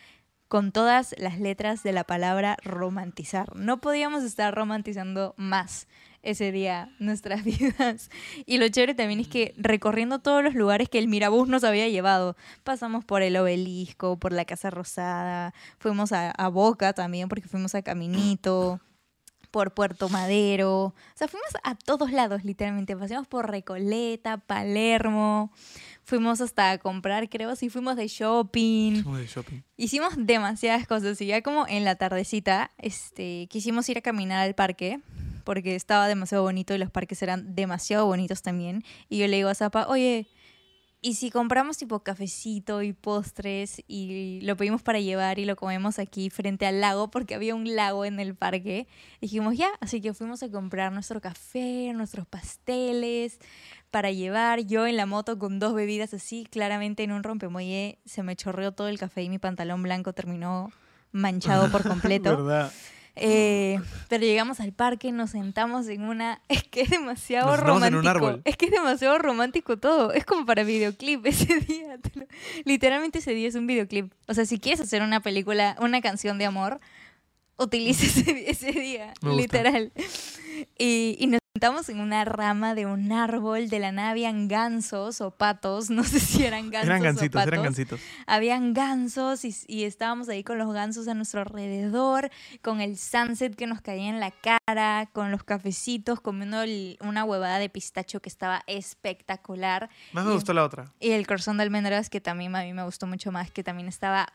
[0.49, 3.55] con todas las letras de la palabra romantizar.
[3.55, 5.87] No podíamos estar romantizando más
[6.31, 8.11] ese día nuestras vidas.
[8.47, 11.89] Y lo chévere también es que recorriendo todos los lugares que el Mirabús nos había
[11.89, 17.49] llevado, pasamos por el obelisco, por la Casa Rosada, fuimos a, a Boca también porque
[17.49, 18.81] fuimos a Caminito
[19.51, 20.79] por Puerto Madero.
[20.85, 22.97] O sea, fuimos a todos lados, literalmente.
[22.97, 25.51] Pasamos por Recoleta, Palermo.
[26.05, 29.03] Fuimos hasta a comprar, creo, sí, fuimos de shopping.
[29.03, 29.61] Como de shopping.
[29.77, 34.55] Hicimos demasiadas cosas y ya como en la tardecita, este, quisimos ir a caminar al
[34.55, 35.01] parque
[35.49, 38.85] porque estaba demasiado bonito y los parques eran demasiado bonitos también.
[39.09, 40.29] Y yo le digo a Zapa, oye,
[41.01, 45.99] ¿y si compramos tipo cafecito y postres y lo pedimos para llevar y lo comemos
[45.99, 48.89] aquí frente al lago porque había un lago en el parque?
[49.23, 53.39] Dijimos ya, así que fuimos a comprar nuestro café, nuestros pasteles
[53.91, 54.67] para llevar.
[54.67, 58.73] Yo en la moto con dos bebidas así, claramente en un rompemuelle se me chorreó
[58.73, 60.71] todo el café y mi pantalón blanco terminó
[61.11, 62.37] manchado por completo.
[62.37, 62.71] ¿Verdad?
[63.21, 63.79] Eh,
[64.09, 66.41] pero llegamos al parque, nos sentamos en una...
[66.49, 68.01] Es que es demasiado Nos sentamos en romántico.
[68.01, 68.43] un árbol.
[68.45, 70.13] Es que es demasiado romántico todo.
[70.13, 71.99] Es como para videoclip ese día.
[72.15, 72.27] lo-
[72.65, 74.13] Literalmente ese día es un videoclip.
[74.27, 76.81] O sea, si quieres hacer una película, una canción de amor,
[77.57, 79.13] utiliza ese, ese día.
[79.23, 79.93] Literal.
[80.79, 83.69] Y, y nos sentamos en una rama de un árbol.
[83.69, 85.91] De la nada habían gansos o patos.
[85.99, 88.01] No sé si eran gansos Eran o gancitos, eran patos gancitos.
[88.27, 92.31] habían gansos y, y estábamos ahí con los gansos a nuestro alrededor,
[92.63, 97.25] con el sunset que nos caía en la cara, con los cafecitos, comiendo el- una
[97.25, 99.91] huevada de pistacho que estaba espectacular.
[100.13, 100.93] Más me Y- gustó la otra.
[101.01, 103.89] Y el corazón de almendras que también a mí me gustó mucho más, que también
[103.89, 104.29] estaba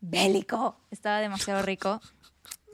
[0.00, 2.02] bélico, estaba demasiado rico.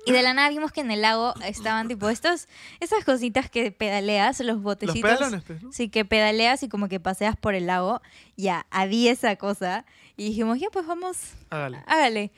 [0.05, 2.49] Y de la nada vimos que en el lago estaban tipo estos,
[2.81, 5.01] esas cositas que pedaleas, los Los botecitos.
[5.03, 5.73] pedalones, pues, ¿no?
[5.73, 8.01] Sí, que pedaleas y como que paseas por el lago.
[8.37, 9.85] Ya, había esa cosa.
[10.17, 11.19] Y dijimos, ya, pues vamos,
[11.51, 11.83] Hágale.
[11.87, 12.33] hágale.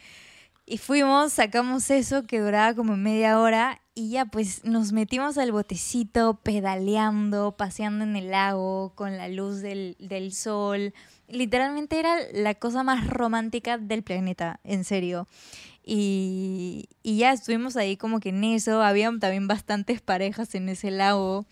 [0.66, 5.52] Y fuimos, sacamos eso que duraba como media hora y ya pues nos metimos al
[5.52, 10.94] botecito pedaleando, paseando en el lago con la luz del, del sol.
[11.28, 15.26] Literalmente era la cosa más romántica del planeta, en serio.
[15.84, 20.90] Y, y ya estuvimos ahí como que en eso, habían también bastantes parejas en ese
[20.90, 21.46] lago.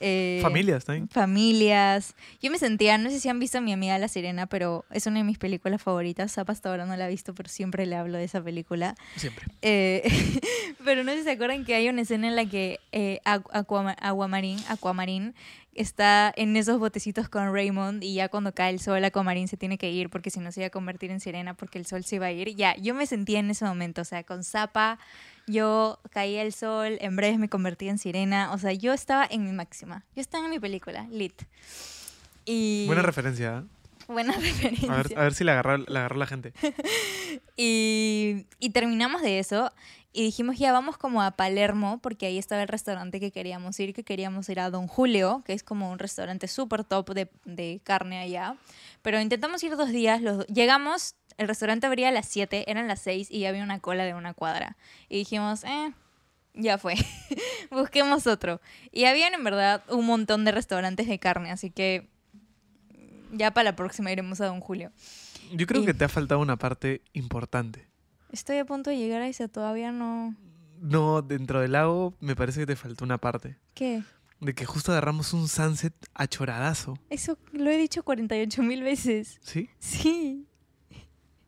[0.00, 1.08] Eh, Familias también.
[1.08, 2.14] familias.
[2.40, 5.06] Yo me sentía, no sé si han visto a mi amiga La Sirena, pero es
[5.06, 6.32] una de mis películas favoritas.
[6.34, 8.94] Zapa hasta ahora no la ha visto, pero siempre le hablo de esa película.
[9.16, 9.46] Siempre.
[9.62, 10.02] Eh,
[10.84, 13.50] pero no sé si se acuerdan que hay una escena en la que eh, Aqu-
[13.52, 15.34] Aquama- Aguamarín, Aquamarín
[15.74, 19.78] está en esos botecitos con Raymond y ya cuando cae el sol Aquamarín se tiene
[19.78, 22.16] que ir porque si no se iba a convertir en sirena porque el sol se
[22.16, 22.54] iba a ir.
[22.56, 24.98] Ya, yo me sentía en ese momento, o sea, con Zapa
[25.48, 29.44] yo caía el sol, en breve me convertí en sirena, o sea, yo estaba en
[29.44, 30.04] mi máxima.
[30.14, 31.42] Yo estaba en mi película, lit.
[32.44, 33.58] Y Buena referencia.
[33.58, 33.77] ¿eh?
[34.08, 34.92] Buena referencia.
[34.92, 36.52] A ver, a ver si la agarró, la agarró la gente.
[37.60, 39.72] Y, y terminamos de eso
[40.12, 43.94] y dijimos, ya vamos como a Palermo, porque ahí estaba el restaurante que queríamos ir,
[43.94, 47.80] que queríamos ir a Don Julio, que es como un restaurante súper top de, de
[47.84, 48.56] carne allá.
[49.02, 53.00] Pero intentamos ir dos días, los, llegamos, el restaurante abría a las 7, eran las
[53.00, 54.76] 6 y ya había una cola de una cuadra.
[55.08, 55.92] Y dijimos, eh,
[56.54, 56.94] ya fue,
[57.70, 58.60] busquemos otro.
[58.90, 62.08] Y habían en verdad un montón de restaurantes de carne, así que
[63.32, 64.92] ya para la próxima iremos a Don Julio.
[65.52, 67.86] Yo creo Y- que te ha faltado una parte importante.
[68.32, 70.34] Estoy a punto de llegar a esa, todavía no...
[70.80, 73.56] No, dentro del lago me parece que te faltó una parte.
[73.74, 74.02] ¿Qué?
[74.40, 76.96] De que justo agarramos un sunset achoradazo.
[77.10, 79.38] Eso lo he dicho 48 mil veces.
[79.42, 79.68] ¿Sí?
[79.78, 80.46] Sí.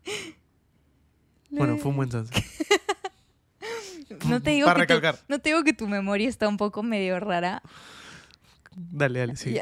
[1.49, 2.43] Bueno, fue un buen sunset.
[4.27, 5.23] No te digo Para que tu- recalcar.
[5.29, 7.61] no te digo que tu memoria está un poco medio rara.
[8.75, 9.57] Dale, dale, sí.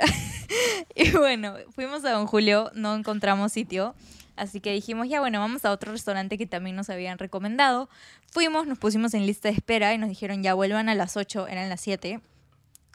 [0.96, 3.96] Y bueno, fuimos a Don Julio, no encontramos sitio.
[4.36, 7.90] Así que dijimos, ya bueno, vamos a otro restaurante que también nos habían recomendado.
[8.32, 11.48] Fuimos, nos pusimos en lista de espera y nos dijeron, ya vuelvan a las 8,
[11.48, 12.22] eran las 7.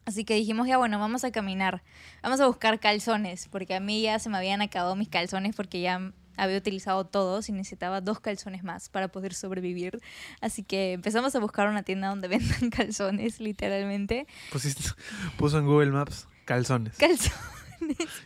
[0.06, 1.82] Así que dijimos, ya bueno, vamos a caminar,
[2.22, 5.80] vamos a buscar calzones, porque a mí ya se me habían acabado mis calzones porque
[5.80, 10.00] ya había utilizado todos y necesitaba dos calzones más para poder sobrevivir.
[10.40, 14.26] Así que empezamos a buscar una tienda donde vendan calzones, literalmente.
[14.52, 14.94] Pusiste-
[15.38, 16.96] puso en Google Maps calzones.
[16.98, 17.32] Calzones.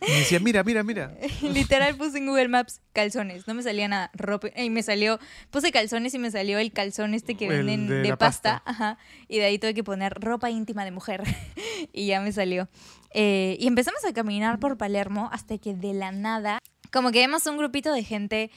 [0.07, 1.15] Y decía, mira, mira, mira.
[1.41, 5.19] Literal puse en Google Maps calzones, no me salía nada, ropa, y me salió,
[5.51, 8.69] puse calzones y me salió el calzón este que El venden de de, pasta, pasta.
[8.69, 11.23] ajá, y de ahí tuve que poner ropa íntima de mujer
[11.93, 12.67] y ya me salió.
[13.13, 16.59] Eh, y empezamos a caminar por Palermo hasta que de la nada,
[16.91, 18.51] como que vemos un grupito de gente,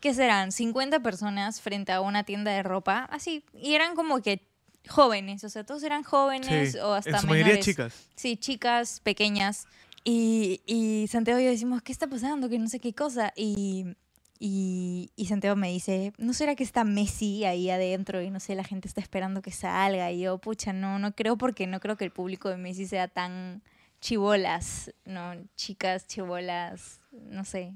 [0.00, 4.46] que serán 50 personas frente a una tienda de ropa, así, y eran como que
[4.88, 7.64] jóvenes, o sea, todos eran jóvenes Sí, o hasta en su mayoría menores.
[7.64, 7.94] chicas.
[8.16, 9.66] Sí, chicas pequeñas.
[10.04, 12.48] Y, y Santiago y yo decimos, ¿qué está pasando?
[12.48, 13.32] Que no sé qué cosa.
[13.36, 13.96] Y,
[14.38, 18.54] y, y Santiago me dice, ¿no será que está Messi ahí adentro y no sé,
[18.54, 20.12] la gente está esperando que salga?
[20.12, 23.08] Y yo, pucha, no, no creo porque no creo que el público de Messi sea
[23.08, 23.62] tan
[24.02, 27.72] chivolas, no, chicas chivolas, no sé,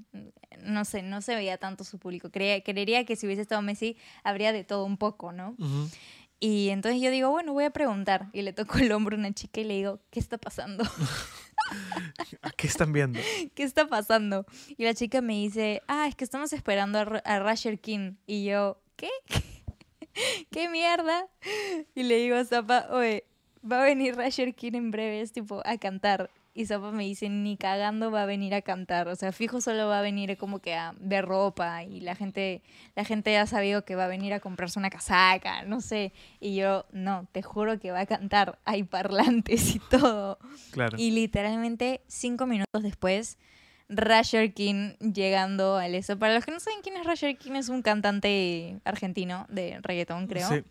[0.62, 2.30] no sé, no se veía tanto su público.
[2.30, 5.54] Creía, creería que si hubiese estado Messi habría de todo un poco, ¿no?
[5.58, 5.88] Ujú.
[6.40, 8.28] Y entonces yo digo, bueno, voy a preguntar.
[8.34, 10.84] Y le toco el hombro a una chica y le digo, ¿qué está pasando?
[12.42, 13.18] ¿A ¿Qué están viendo?
[13.54, 14.46] ¿Qué está pasando?
[14.76, 18.14] Y la chica me dice, ah, es que estamos esperando a, a Rasher King.
[18.26, 19.10] Y yo, ¿qué?
[20.50, 21.26] ¿Qué mierda?
[21.94, 23.24] Y le digo a Zapa, oye,
[23.70, 26.30] va a venir Rasher King en breves, tipo, a cantar.
[26.58, 29.06] Y Zapa me dice, ni cagando va a venir a cantar.
[29.06, 31.84] O sea, fijo solo va a venir como que a ver ropa.
[31.84, 32.62] Y la gente,
[32.96, 36.12] la gente ya ha sabido que va a venir a comprarse una casaca, no sé.
[36.40, 38.58] Y yo, no, te juro que va a cantar.
[38.64, 40.40] Hay parlantes y todo.
[40.72, 40.98] Claro.
[40.98, 43.38] Y literalmente cinco minutos después,
[43.88, 46.18] Rasher King llegando al eso.
[46.18, 50.26] Para los que no saben quién es Rasher King, es un cantante argentino de reggaetón,
[50.26, 50.48] creo.
[50.48, 50.64] Sí.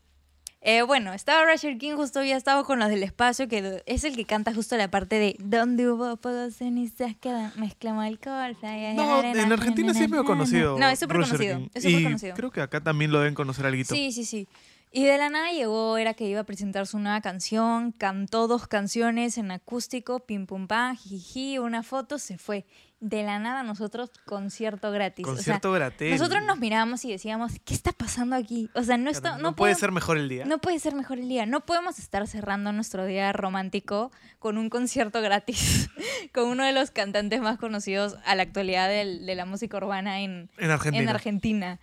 [0.62, 4.16] Eh, bueno, estaba Rasher King, justo había estado con los del espacio, que es el
[4.16, 8.56] que canta justo la parte de Donde hubo fuego, cenizas quedan, mezclamos alcohol.
[8.60, 10.40] fly, No, arena, en Argentina sí es medio na, na, na.
[10.40, 10.80] conocido.
[10.80, 11.58] No, es súper Roger conocido.
[11.60, 11.68] King.
[11.74, 12.36] Es súper y conocido.
[12.36, 13.84] creo que acá también lo deben conocer algo.
[13.84, 14.48] Sí, sí, sí.
[14.92, 18.68] Y de la nada llegó, era que iba a presentar su nueva canción, cantó dos
[18.68, 22.66] canciones en acústico, pim pum pam, jiji, una foto, se fue.
[23.00, 25.24] De la nada nosotros concierto gratis.
[25.24, 26.10] O sea, Concierto gratis.
[26.20, 28.72] nosotros nos mirábamos y decíamos, ¿qué está pasando aquí?
[28.74, 30.46] O sea, no, está, no, no puede ser mejor el día.
[30.46, 31.46] no puede ser mejor el día.
[31.46, 35.92] No podemos estar cerrando nuestro día romántico con un concierto gratis
[36.34, 40.22] con uno de los cantantes más conocidos a la actualidad del- de la música urbana
[40.22, 41.04] en, En Argentina.
[41.04, 41.80] en Argentina.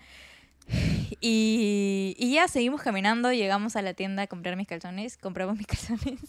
[1.26, 5.66] Y, y ya seguimos caminando, llegamos a la tienda a comprar mis calzones, compramos mis
[5.66, 6.20] calzones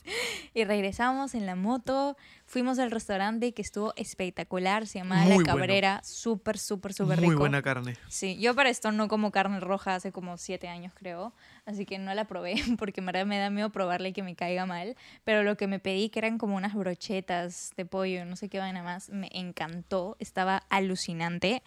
[0.54, 2.16] y regresamos en la moto.
[2.46, 5.54] Fuimos al restaurante que estuvo espectacular, se llamaba Muy La bueno.
[5.54, 7.32] Cabrera, súper, súper, súper rico.
[7.32, 7.98] Muy buena carne.
[8.08, 11.34] Sí, yo para esto no como carne roja hace como siete años, creo.
[11.66, 14.36] Así que no la probé porque en verdad me da miedo probarla y que me
[14.36, 14.96] caiga mal.
[15.24, 18.60] Pero lo que me pedí, que eran como unas brochetas de pollo, no sé qué
[18.60, 20.16] vaina más, me encantó.
[20.20, 21.64] Estaba alucinante.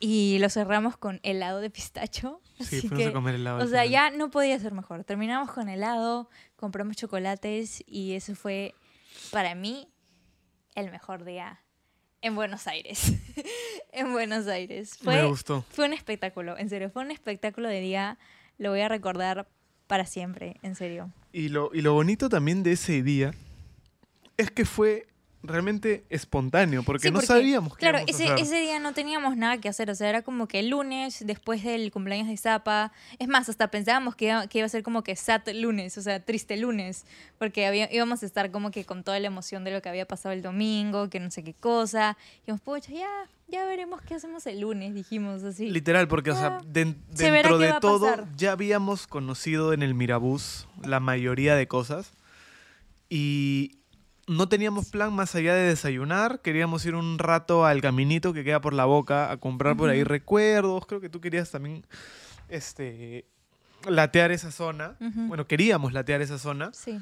[0.00, 2.40] Y lo cerramos con helado de pistacho.
[2.58, 3.58] Sí, Así fuimos que, a comer helado.
[3.58, 3.88] o sea, final.
[3.90, 5.04] ya no podía ser mejor.
[5.04, 8.74] Terminamos con helado, compramos chocolates y eso fue
[9.30, 9.86] para mí
[10.74, 11.60] el mejor día
[12.20, 13.12] en Buenos Aires.
[13.92, 14.98] en Buenos Aires.
[15.00, 15.64] Fue, Me gustó.
[15.70, 18.18] fue un espectáculo, en serio, fue un espectáculo de día.
[18.58, 19.48] Lo voy a recordar
[19.86, 21.12] para siempre, en serio.
[21.32, 23.30] Y lo, y lo bonito también de ese día
[24.36, 25.06] es que fue
[25.42, 28.38] realmente espontáneo, porque Sí, no sabíamos qué Claro, ese, hacer.
[28.40, 31.62] ese día no teníamos nada que hacer, o sea, era como que el lunes, después
[31.62, 35.02] del cumpleaños de Zapa, es más, hasta pensábamos que iba, que iba a ser como
[35.04, 37.04] que sad lunes, o sea, triste lunes,
[37.38, 40.06] porque había- íbamos a estar como que con toda la emoción de lo que había
[40.08, 43.08] pasado el domingo, que no sé qué cosa, y dijimos, pucha, ya,
[43.46, 45.70] ya veremos qué hacemos el lunes, dijimos así.
[45.70, 49.94] Literal, porque o sea, Ya, den- se dentro de todo ya habíamos conocido en el
[49.94, 52.10] Mirabús la mayoría de cosas
[53.08, 53.76] y
[54.28, 58.60] no teníamos plan más allá de desayunar, queríamos ir un rato al caminito que queda
[58.60, 61.84] por la boca a comprar por ahí recuerdos, creo que tú querías también
[62.48, 63.24] este
[63.88, 64.96] latear esa zona.
[65.00, 66.70] Bueno, queríamos latear esa zona.
[66.72, 67.00] Sí.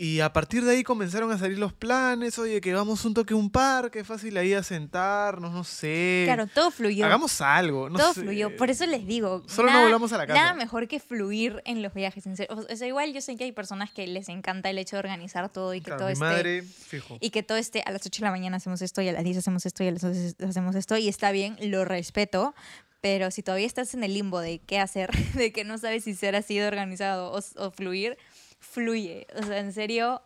[0.00, 3.34] Y a partir de ahí comenzaron a salir los planes, oye, que vamos un toque
[3.34, 6.22] a un parque, fácil ahí a sentarnos, no sé.
[6.24, 7.04] Claro, todo fluyó.
[7.04, 8.20] Hagamos algo, no todo sé.
[8.22, 8.56] fluyó.
[8.56, 9.42] Por eso les digo.
[9.48, 10.40] Solo no nada- volvamos a la casa.
[10.40, 12.24] Nada mejor que fluir en los viajes.
[12.26, 12.56] en serio.
[12.70, 15.48] O sea, igual yo sé que hay personas que les encanta el hecho de organizar
[15.52, 16.24] todo y que Claro, todo mi esté.
[16.24, 17.18] madre, fijo.
[17.20, 19.24] Y que todo esté a las 8 de la mañana hacemos esto y a las
[19.24, 22.54] 10 hacemos esto y a las 11 hacemos esto y está bien, lo respeto.
[23.00, 26.14] Pero si todavía estás en el limbo de qué hacer, de que no sabes si
[26.14, 28.18] ser así de organizado o, o fluir,
[28.58, 29.26] fluye.
[29.36, 30.22] O sea, en serio,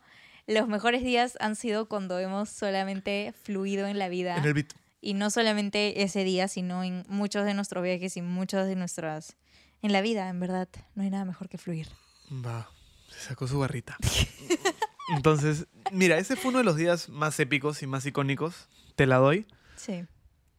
[0.46, 4.72] los mejores días han sido cuando hemos solamente fluido en la vida En el beat.
[5.00, 9.36] Y no solamente ese día, sino en muchos de nuestros viajes y muchas de nuestras...
[9.82, 11.88] En la vida, en verdad, no hay nada mejor que fluir.
[12.30, 12.70] Va,
[13.08, 13.96] se sacó su barrita.
[15.16, 18.68] Entonces, mira, ese fue uno de los días más épicos y más icónicos.
[18.94, 19.46] Te la doy.
[19.74, 20.04] Sí.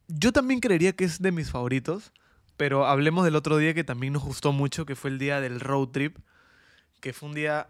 [0.09, 2.11] Yo también creería que es de mis favoritos,
[2.57, 5.61] pero hablemos del otro día que también nos gustó mucho, que fue el día del
[5.61, 6.17] road trip,
[7.03, 7.67] que fue un día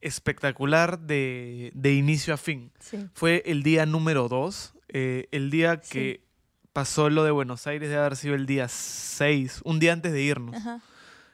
[0.00, 2.72] espectacular de, de inicio a fin.
[2.80, 3.08] Sí.
[3.14, 5.90] Fue el día número 2, el día Sí.
[5.92, 6.24] que
[6.72, 10.20] pasó lo de Buenos Aires de haber sido el día 6, un día antes de
[10.22, 10.80] irnos, Ajá.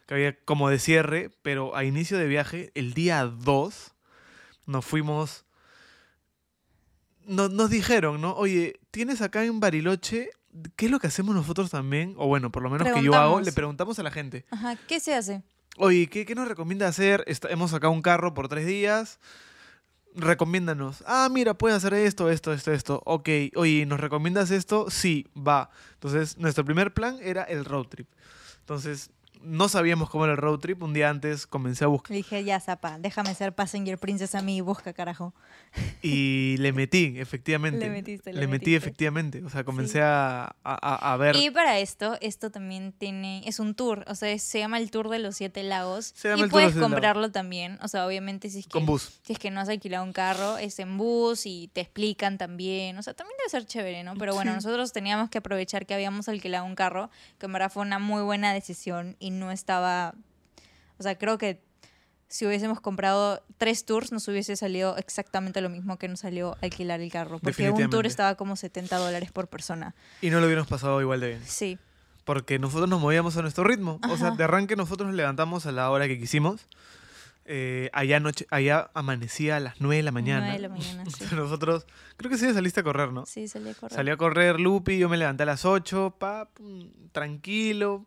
[0.06, 3.94] que había como de cierre, pero a inicio de viaje, el día 2,
[4.66, 5.46] nos fuimos...
[7.24, 8.34] no- nos dijeron, ¿no?
[8.34, 10.28] Oye, tienes acá en Bariloche,
[10.76, 12.14] ¿qué es lo que hacemos nosotros también?
[12.18, 14.44] O bueno, por lo menos que yo hago, le preguntamos a la gente.
[14.50, 14.76] Ajá.
[14.86, 15.42] ¿Qué se hace?
[15.80, 17.24] Oye, ¿qué, nos recomienda hacer?
[17.48, 19.20] Hemos sacado un carro por tres días.
[20.12, 21.04] Recomiéndanos.
[21.06, 23.00] Ah, mira, puedes hacer esto, esto, esto, esto.
[23.04, 24.90] Ok, oye, ¿nos recomiendas esto?
[24.90, 25.70] Sí, va.
[25.94, 28.08] Entonces, nuestro primer plan era el road trip.
[28.58, 29.10] Entonces,
[29.42, 30.82] no sabíamos cómo era el road trip.
[30.82, 34.42] Un día antes comencé a buscar Le dije, ya, Zapa, déjame ser passenger princess a
[34.42, 35.34] mí y busca, carajo.
[36.02, 37.80] y le metí, efectivamente.
[37.86, 38.76] Le metiste, le metí, metiste.
[38.76, 39.44] efectivamente.
[39.44, 39.98] O sea, comencé Sí.
[40.02, 41.36] a, a- a ver.
[41.36, 44.90] Y para esto, esto también tiene, es un tour, o sea, es- se llama el
[44.90, 46.12] Tour de los Siete Lagos.
[46.16, 46.92] Se llama y el Tour de los puedes Siete Lagos.
[46.94, 49.20] comprarlo también, o sea, obviamente si es que Con bus.
[49.22, 52.96] si es que no has alquilado un carro, es en bus y te explican también,
[52.98, 54.14] o sea, también debe ser chévere, ¿no?
[54.16, 54.56] Pero bueno, Sí.
[54.68, 58.22] nosotros teníamos que aprovechar que habíamos alquilado un carro, que en verdad fue una muy
[58.22, 60.14] buena decisión y no estaba,
[60.98, 61.62] o sea, creo que
[62.28, 67.00] si hubiésemos comprado tres tours nos hubiese salido exactamente lo mismo que nos salió alquilar
[67.00, 69.94] el carro, porque un tour estaba como 70 dólares por persona.
[70.20, 71.42] Y no lo hubiéramos pasado igual de bien.
[71.46, 71.78] Sí.
[72.24, 73.98] porque nosotros nos movíamos a nuestro ritmo.
[74.10, 74.36] O sea, Ajá.
[74.36, 76.66] de arranque nosotros nos levantamos a la hora que quisimos.
[77.46, 80.40] Eh, allá, noche, allá amanecía a las 9 de la mañana.
[80.40, 81.24] Nueve de la mañana, sí.
[81.34, 81.86] Nosotros,
[82.18, 83.24] creo que sí saliste a correr, ¿no?
[83.24, 83.96] Sí, salí a correr.
[83.96, 86.50] Salí a correr Lupi, yo me levanté a las 8, pa,
[87.12, 88.04] tranquilo,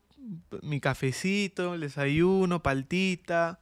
[0.61, 3.59] mi cafecito, el desayuno, paltita,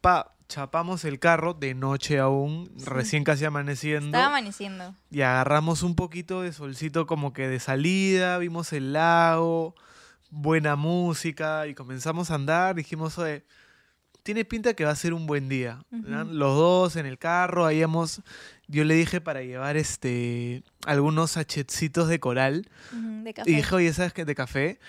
[0.00, 2.84] pa, chapamos el carro de noche aún, Sí.
[2.86, 4.94] recién casi amaneciendo Estaba amaneciendo.
[5.10, 9.74] y agarramos un poquito de solcito como que de salida, vimos el lago,
[10.30, 13.44] buena música y comenzamos a andar, dijimos, oye,
[14.22, 15.82] tiene pinta que va a ser un buen día.
[15.90, 18.20] Los dos en el carro, ahí hemos,
[18.66, 23.50] yo le dije para llevar este algunos sachetcitos de coral de café.
[23.50, 24.26] y dije, oye, ¿sabes qué?
[24.26, 24.80] De café.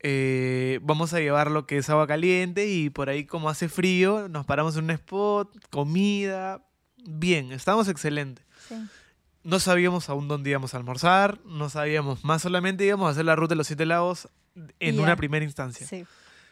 [0.00, 4.28] Eh, vamos a llevar lo que es agua caliente y por ahí como hace frío,
[4.28, 6.66] nos paramos en un spot, comida,
[7.06, 8.44] bien, estamos excelentes.
[8.68, 8.74] Sí.
[9.42, 13.36] No sabíamos aún dónde íbamos a almorzar, no sabíamos más, solamente íbamos a hacer la
[13.36, 14.28] ruta de los siete lagos
[14.80, 15.86] en una primera instancia.
[15.86, 16.04] Sí.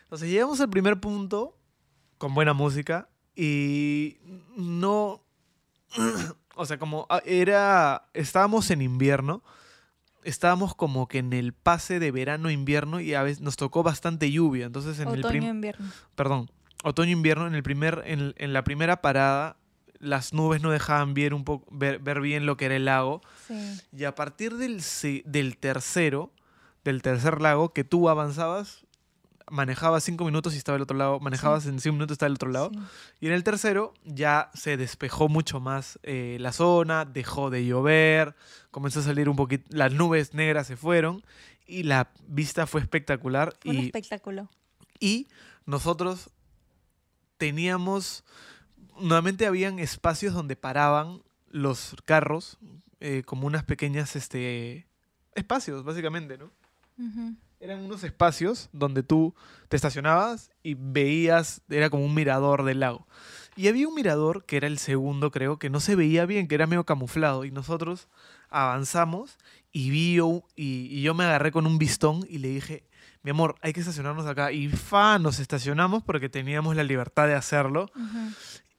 [0.05, 1.59] Entonces llegamos al primer punto
[2.19, 4.19] con buena música y
[4.57, 5.25] no,
[6.55, 9.43] o sea, como ah, era, estábamos en invierno,
[10.25, 14.67] estábamos como que en el pase de verano-invierno y a veces nos tocó bastante lluvia,
[14.67, 15.87] entonces en el Otoño, prim- invierno.
[16.15, 16.51] perdón,
[16.83, 19.57] otoño-invierno, en, el primer, en, en la primera parada,
[20.01, 23.23] las nubes no dejaban ver, un poco, ver, ver bien lo que era el lago.
[23.49, 23.81] Sí.
[23.97, 24.83] Y a partir del,
[25.25, 26.31] del tercero,
[26.85, 28.84] del tercer lago, que tú avanzabas,
[29.51, 32.35] manejabas cinco minutos y estaba el otro lado, manejabas en cinco minutos y estaba el
[32.35, 32.71] otro lado.
[32.73, 32.79] sí.
[33.21, 38.35] Y en el tercero ya se despejó mucho más eh, la zona, dejó de llover,
[38.71, 41.25] comenzó a salir un poquito, las nubes negras se fueron
[41.67, 43.55] y la vista fue espectacular.
[43.61, 44.49] Fue un y espectáculo.
[45.01, 45.29] y
[45.67, 46.31] nosotros
[47.39, 48.25] teníamos,
[49.01, 52.59] nuevamente habían espacios donde paraban los carros,
[53.01, 54.87] eh, como unas pequeñas este,
[55.35, 56.51] espacios, básicamente, ¿no?
[56.99, 57.35] Ujú.
[57.65, 59.35] Eran unos espacios donde tú
[59.71, 63.07] te estacionabas y veías, era como un mirador del lago.
[63.57, 66.57] Y había un mirador, que era el segundo, creo, que no se veía bien, que
[66.57, 67.47] era medio camuflado.
[67.47, 68.09] Y nosotros
[68.51, 69.39] avanzamos
[69.73, 72.85] y, vi, y, y yo me agarré con un bistón y le dije,
[73.23, 74.53] mi amor, hay que estacionarnos acá.
[74.53, 77.91] Y fa, nos estacionamos porque teníamos la libertad de hacerlo.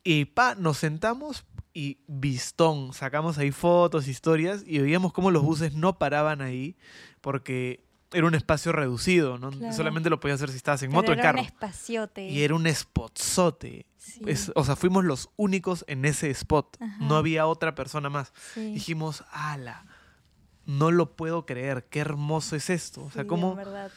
[0.03, 5.73] Y pa, nos sentamos y bistón, sacamos ahí fotos, historias y veíamos cómo los buses
[5.73, 6.77] no paraban ahí
[7.19, 9.49] porque era un espacio reducido, ¿no?
[9.51, 9.75] Claro.
[9.75, 12.27] Solamente lo podías hacer si estabas en Pero moto en era un espaciote.
[12.29, 13.85] Y era un spotzote.
[13.97, 14.21] Sí.
[14.27, 16.77] Es- o sea, fuimos los únicos en ese spot.
[16.79, 16.97] Ajá.
[16.99, 18.31] No había otra persona más.
[18.53, 18.73] Sí.
[18.73, 19.85] Dijimos, ala,
[20.65, 23.03] no lo puedo creer, qué hermoso es esto.
[23.03, 23.91] O sea, Sí, cómo verdad.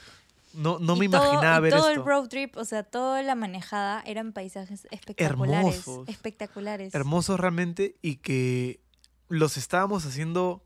[0.55, 2.01] no, no Y me todo- imaginaba y ver todo esto.
[2.01, 5.77] el road trip, o sea, toda la manejada eran paisajes espectaculares.
[5.87, 6.09] Hermosos.
[6.09, 6.95] Espectaculares.
[6.95, 8.81] hermosos realmente y que
[9.29, 10.65] los estábamos haciendo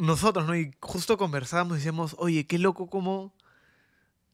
[0.00, 0.56] nosotros, ¿no?
[0.56, 3.34] Y justo conversábamos y decíamos, oye, qué loco como...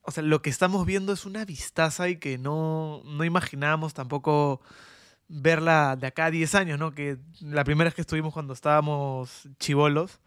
[0.02, 4.60] O sea, lo que estamos viendo es una vistaza y que no, no imaginábamos tampoco
[5.26, 6.94] verla de acá a 10 años, ¿no?
[6.94, 10.20] Que la primera vez que estuvimos cuando estábamos chivolos,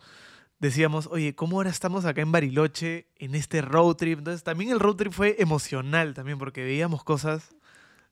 [0.59, 4.19] decíamos, oye, ¿cómo ahora estamos acá en Bariloche en este road trip?
[4.19, 7.55] Entonces también el road trip fue emocional también porque veíamos cosas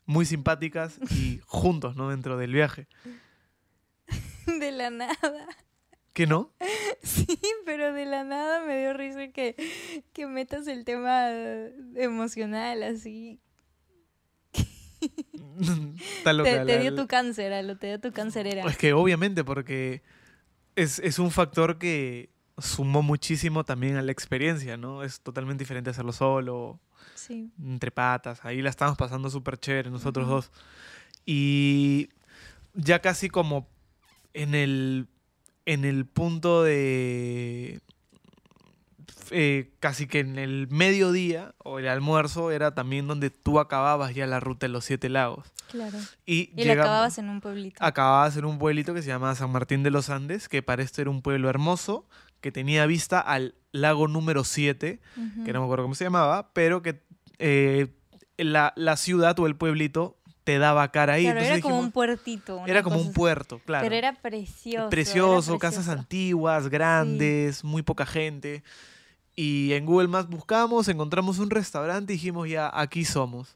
[0.06, 2.10] muy simpáticas y juntos, ¿no?
[2.10, 2.88] Dentro del viaje.
[4.46, 5.48] De la nada.
[6.18, 6.52] ¿Qué no?
[7.04, 9.56] Sí, pero de la nada me dio risa que,
[10.14, 11.30] que metas el tema
[11.96, 13.40] emocional así.
[16.18, 18.68] Está loca Te, dio tu cáncer, Alo, te dio tu cáncer era.
[18.68, 20.02] Es que obviamente porque
[20.76, 25.04] es, es un factor que sumó muchísimo también a la experiencia, ¿no?
[25.04, 26.80] Es totalmente diferente hacerlo solo,
[27.14, 27.52] Sí.
[27.64, 28.44] entre patas.
[28.44, 30.52] Ahí la estamos pasando súper chévere nosotros dos.
[31.28, 32.10] Y
[32.74, 33.70] ya casi como
[34.34, 35.08] en el,
[35.68, 37.80] en el punto de...
[39.32, 44.26] eh, casi que en el mediodía o el almuerzo era también donde tú acababas ya
[44.28, 45.46] la ruta de los siete lagos.
[45.70, 45.98] Claro.
[46.26, 47.84] Y, Y la acababas en un pueblito.
[47.84, 51.02] acababas en un pueblito que se llamaba San Martín de los Andes, que para esto
[51.02, 52.08] era un pueblo hermoso,
[52.40, 55.44] que tenía vista al lago número 7, Ujú.
[55.44, 57.02] que no me acuerdo cómo se llamaba, pero que
[57.40, 57.88] eh,
[58.38, 61.24] la, la ciudad o el pueblito te daba cara ahí.
[61.24, 62.64] Claro, Entonces era como dijimos, un puertito.
[62.66, 63.84] era como cosa un puerto, claro.
[63.84, 64.78] Pero era precioso.
[64.78, 68.64] era precioso, casas antiguas, grandes, muy poca gente.
[69.36, 73.56] Y en Google Maps buscamos, encontramos un restaurante y dijimos, ya, aquí somos.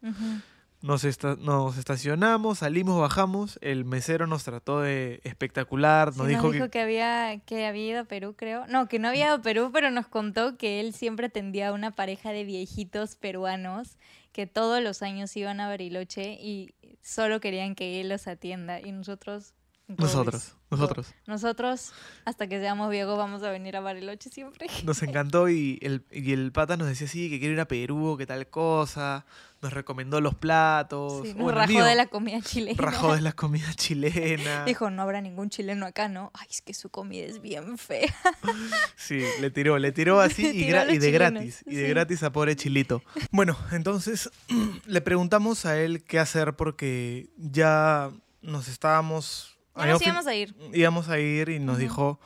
[0.82, 3.58] Nos, esta- nos estacionamos, salimos, bajamos.
[3.62, 6.12] El mesero nos trató de espectacular.
[6.12, 8.66] Sí, Nos dijo, que, había, que había ido a Perú, creo.
[8.68, 11.74] No, que no había ido a Perú, pero nos contó que él siempre atendía a
[11.74, 13.96] una pareja de viejitos peruanos
[14.32, 18.80] que todos los años iban a Bariloche y solo querían que él los atienda.
[18.80, 19.54] Y nosotros...
[19.88, 20.56] nosotros, goes.
[20.70, 21.14] nosotros.
[21.28, 21.94] Nosotros,
[22.26, 24.68] hasta que seamos viejos, vamos a venir a Bariloche siempre.
[24.86, 28.16] Nos encantó y el, y el pata nos decía, sí, que quiere ir a Perú,
[28.18, 29.26] que tal cosa.
[29.62, 31.22] Nos recomendó los platos.
[31.22, 32.82] Sí, nos Bueno, rajó mío, de la comida chilena.
[32.82, 34.66] rajó de la comida chilena.
[34.66, 36.32] Dijo, no habrá ningún chileno acá, ¿no?
[36.34, 38.14] Ay, es que su comida es bien fea.
[38.96, 41.64] Sí, le tiró, le tiró así Le y, tiró de chilenos, gratis.
[41.68, 43.04] Y de gratis a pobre Chilito.
[43.32, 44.30] Bueno, entonces
[44.86, 48.10] le preguntamos a él qué hacer porque ya
[48.42, 49.58] nos estábamos...
[49.76, 50.56] Ya nos íbamos a ir.
[50.74, 52.20] íbamos a ir y nos dijo,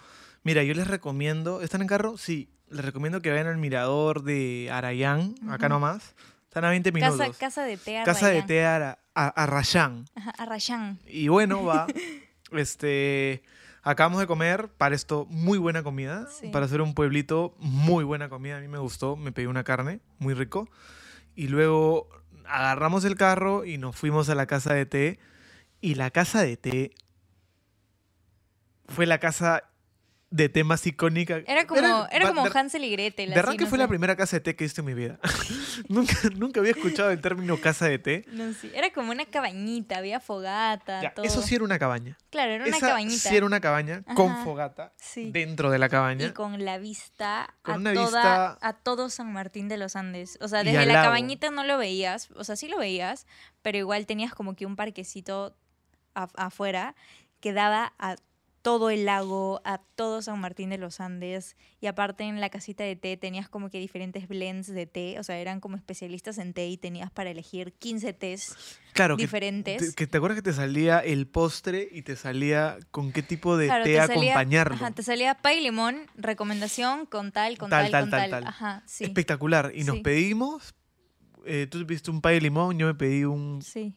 [0.44, 2.18] mira, yo les recomiendo, ¿están en carro?
[2.18, 5.74] Sí, les recomiendo que vayan al mirador de Arayán, acá Ujú.
[5.76, 6.16] nomás.
[6.56, 7.18] Están a 20 minutos.
[7.20, 10.06] Casa, casa de té Casa de Ara- a- Arrayán.
[10.16, 11.02] Ajá, Arrayán.
[11.06, 11.86] Y bueno, va.
[12.54, 13.44] este.
[13.84, 16.30] Acabamos de comer, para esto, muy buena comida.
[16.32, 16.48] Sí.
[16.52, 18.56] Para hacer un pueblito, muy buena comida.
[18.56, 20.70] A mí me gustó, me pedí una carne, muy rico.
[21.36, 22.08] Y luego
[22.48, 25.20] agarramos el carro y nos fuimos a la casa de té.
[25.82, 26.92] Y la casa de té
[28.88, 29.66] fue la casa
[30.36, 31.42] de té más icónica.
[31.48, 31.80] Era como,
[32.12, 33.30] era va- como de- Hansel y Gretel.
[33.30, 34.94] de verdad que no fue la primera casa de té que he visto en mi
[34.94, 35.18] vida.
[35.88, 38.26] nunca, nunca había escuchado el término casa de té.
[38.32, 41.26] No, sí, Era como una cabañita, había fogata, Ya, todo.
[41.26, 42.18] eso sí era una cabaña.
[42.32, 43.30] Claro, era una Esa cabañita.
[43.30, 45.32] sí era una cabaña con fogata sí.
[45.32, 46.26] dentro de la cabaña.
[46.28, 49.96] Y con la vista Con a una toda, vista- a todo San Martín de los
[49.96, 50.38] Andes.
[50.42, 51.06] O sea, desde la lago.
[51.06, 53.26] cabañita no lo veías, o sea, sí lo veías,
[53.62, 55.56] pero igual tenías como que un parquecito
[56.14, 56.96] afuera
[57.40, 58.16] que daba a
[58.66, 61.56] todo el lago, a todo San Martín de los Andes.
[61.82, 65.24] Y aparte en la casita de té tenías como que diferentes blends de té, o
[65.24, 68.56] sea, eran como especialistas en té y tenías para elegir 15 tés
[68.94, 69.90] claro, que, diferentes.
[69.92, 73.56] te, que te acuerdas que te salía el postre y te salía con qué tipo
[73.56, 74.74] de Claro, té te salía, acompañarlo.
[74.74, 78.44] ajá, te salía pay limón, recomendación con tal, con Tal, tal, tal, con tal, tal.
[78.46, 78.48] tal.
[78.48, 79.04] Ajá, sí.
[79.04, 79.74] Espectacular.
[79.76, 80.74] Y nos pedimos,
[81.46, 83.96] eh, tú pediste un pay limón, yo me pedí un Sí.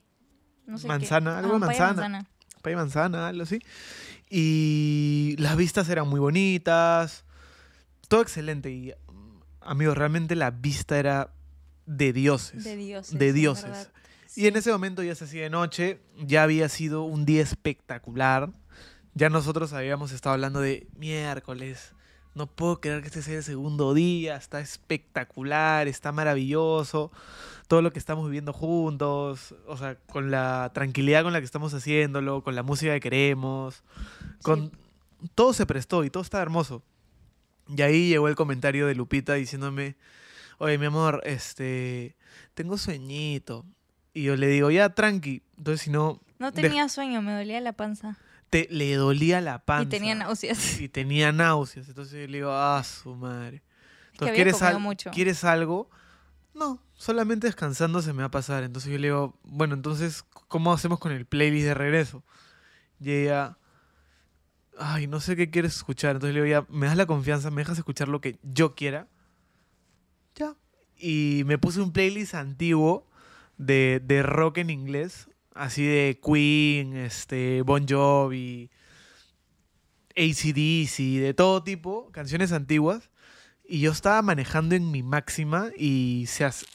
[0.66, 0.88] No sé qué.
[0.88, 2.26] Manzana, algo Ah, manzana.
[2.60, 3.60] pay manzana, algo así.
[4.30, 7.24] Y las vistas eran muy bonitas.
[8.08, 8.70] Todo excelente.
[8.70, 11.32] Y, mm, amigos, realmente la vista era
[11.86, 12.64] de dioses.
[12.64, 13.18] De dioses.
[13.18, 13.90] de dioses.
[14.36, 18.52] Y en ese momento ya se hacía de noche, ya había sido un día espectacular.
[19.14, 21.92] Ya nosotros habíamos estado hablando de miércoles.
[22.38, 27.10] No puedo creer que este sea el segundo día, está espectacular, está maravilloso.
[27.66, 31.74] Todo lo que estamos viviendo juntos, o sea, con la tranquilidad con la que estamos
[31.74, 33.82] haciéndolo, con la música que queremos,
[34.42, 34.70] con
[35.34, 36.84] todo se prestó y todo está hermoso.
[37.66, 39.96] Y ahí llegó el comentario de Lupita diciéndome,
[40.58, 42.14] oye, mi amor, este,
[42.54, 43.66] tengo sueñito.
[44.14, 45.42] Y yo le digo, ya, tranqui.
[45.56, 48.16] Entonces, si no, No tenía sueño, me dolía la panza.
[48.50, 49.84] Te, le dolía la panza.
[49.84, 50.80] Y tenía náuseas.
[50.80, 51.88] Y tenía náuseas.
[51.88, 53.62] Entonces yo le digo, ah, su madre.
[54.12, 55.10] Entonces, ¿quieres, al- mucho.
[55.10, 55.88] ¿quieres algo?
[56.54, 58.64] No, solamente descansando se me va a pasar.
[58.64, 62.24] Entonces yo le digo, bueno, entonces, ¿cómo hacemos con el playlist de regreso?
[63.00, 63.58] Y ella,
[64.78, 66.16] ay, no sé qué quieres escuchar.
[66.16, 67.50] Entonces le digo, ya, ¿me das la confianza?
[67.50, 69.06] ¿Me dejas escuchar lo que yo quiera?
[70.34, 70.54] Ya.
[70.96, 73.06] Y me puse un playlist antiguo
[73.56, 75.28] de, de rock en inglés,
[75.58, 78.70] así de Queen, este, Bon Jovi.
[80.16, 83.10] ACDC, de todo tipo, canciones antiguas.
[83.68, 86.66] Y yo estaba manejando en mi máxima y se hace-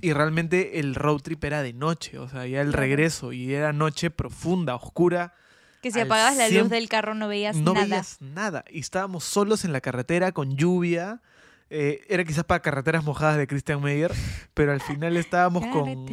[0.00, 3.72] y realmente el road trip era de noche, o sea, ya el regreso y era
[3.72, 5.34] noche profunda, oscura,
[5.82, 7.84] Que si apagabas la luz del carro no veías no nada.
[7.86, 11.20] veías nada y estábamos solos en la carretera con lluvia.
[11.70, 14.12] Eh, era quizás para carreteras mojadas de Christian Meyer,
[14.54, 16.06] pero al final estábamos con,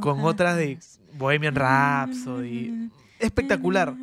[0.00, 0.78] con otras de.
[1.14, 2.90] Bohemian Rhapsody.
[3.18, 3.94] Espectacular.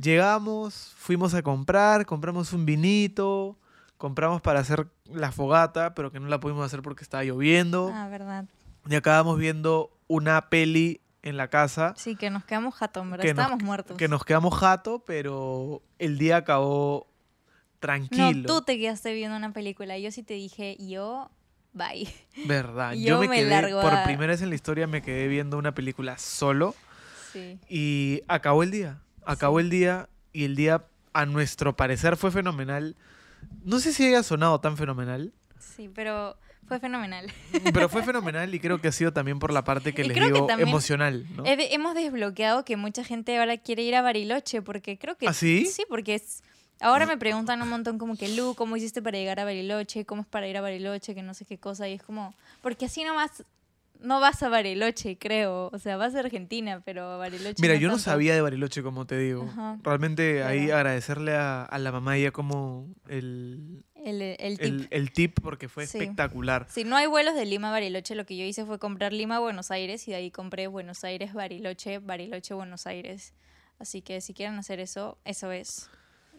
[0.00, 3.56] Llegamos, fuimos a comprar, compramos un vinito,
[3.96, 7.90] compramos para hacer la fogata, pero que no la pudimos hacer porque estaba lloviendo.
[7.94, 8.44] Ah, verdad.
[8.88, 12.74] Y acabamos viendo una peli en la casa Sí, que nos quedamos.
[12.76, 13.96] Que nos- Estábamos muertos.
[13.96, 17.06] que nos quedamos jato, pero el día acabó
[17.86, 18.32] tranquilo.
[18.32, 19.98] No, tú te quedaste viendo una película.
[19.98, 21.30] Yo sí te dije, yo,
[21.74, 22.08] bye.
[22.46, 25.02] Verdad, yo, Yo me, me quedé, largo por a- primera vez en la historia me
[25.02, 26.74] quedé viendo una película solo
[27.32, 27.58] Sí.
[27.68, 29.00] y acabó el día.
[29.26, 29.64] Acabó Sí.
[29.64, 32.96] el día y el día, a nuestro parecer, fue fenomenal.
[33.64, 37.30] No sé si haya sonado tan fenomenal, Sí, pero fue fenomenal.
[37.74, 40.16] pero fue fenomenal y creo que ha sido también por la parte que Y les
[40.18, 41.26] que digo emocional.
[41.44, 45.26] hemos desbloqueado que mucha gente ahora quiere ir a Bariloche porque creo que...
[45.28, 45.66] ¿Ah, sí?
[45.66, 46.42] Sí, porque es...
[46.84, 50.04] Ahora me preguntan un montón como que, Lu, ¿cómo hiciste para llegar a Bariloche?
[50.04, 51.14] ¿Cómo es para ir a Bariloche?
[51.14, 51.88] Que no sé qué cosa.
[51.88, 52.34] Y es como...
[52.62, 53.44] Porque así nomás
[54.00, 55.70] no vas a Bariloche, creo.
[55.72, 58.04] O sea, vas a Argentina, pero a Bariloche Mira, yo no tanto.
[58.10, 59.44] sabía de Bariloche, como te digo.
[59.50, 59.78] Ajá.
[59.82, 64.66] Realmente ahí agradecerle a, a la mamá ella como el, El, el tip.
[64.66, 65.96] el, el tip porque fue Sí.
[65.98, 66.66] espectacular.
[66.68, 69.36] Si no hay vuelos de Lima a Bariloche, lo que yo hice fue comprar Lima
[69.36, 73.32] a Buenos Aires y de ahí compré Buenos Aires, Bariloche, Bariloche, Buenos Aires.
[73.78, 75.88] Así que si quieren hacer eso, eso es.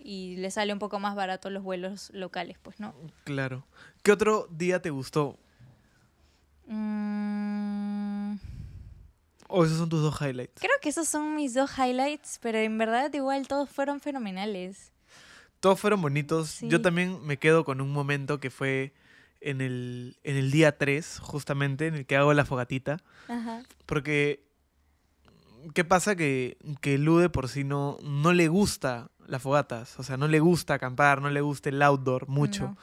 [0.04, 2.93] Y les sale un poco más barato los vuelos locales, pues, ¿no?
[3.24, 3.66] Claro.
[4.04, 5.38] ¿Qué otro día te gustó?
[6.68, 8.36] Mm,
[9.48, 10.60] ¿O esos son tus dos highlights?
[10.60, 14.91] creo que esos son mis dos highlights, pero en verdad igual todos fueron fenomenales.
[15.60, 16.50] Todos fueron bonitos.
[16.50, 16.68] Sí.
[16.68, 18.93] Yo también me quedo con un momento que fue
[19.41, 22.98] en el, en el día 3, justamente, en el que hago la fogatita.
[23.28, 23.64] Ajá.
[23.86, 24.43] Porque,
[25.74, 26.16] ¿qué pasa?
[26.16, 30.00] Que, que Lu de por sí no, no le gusta las fogatas.
[30.00, 32.64] O sea, no le gusta acampar, no le gusta el outdoor mucho.
[32.64, 32.78] No.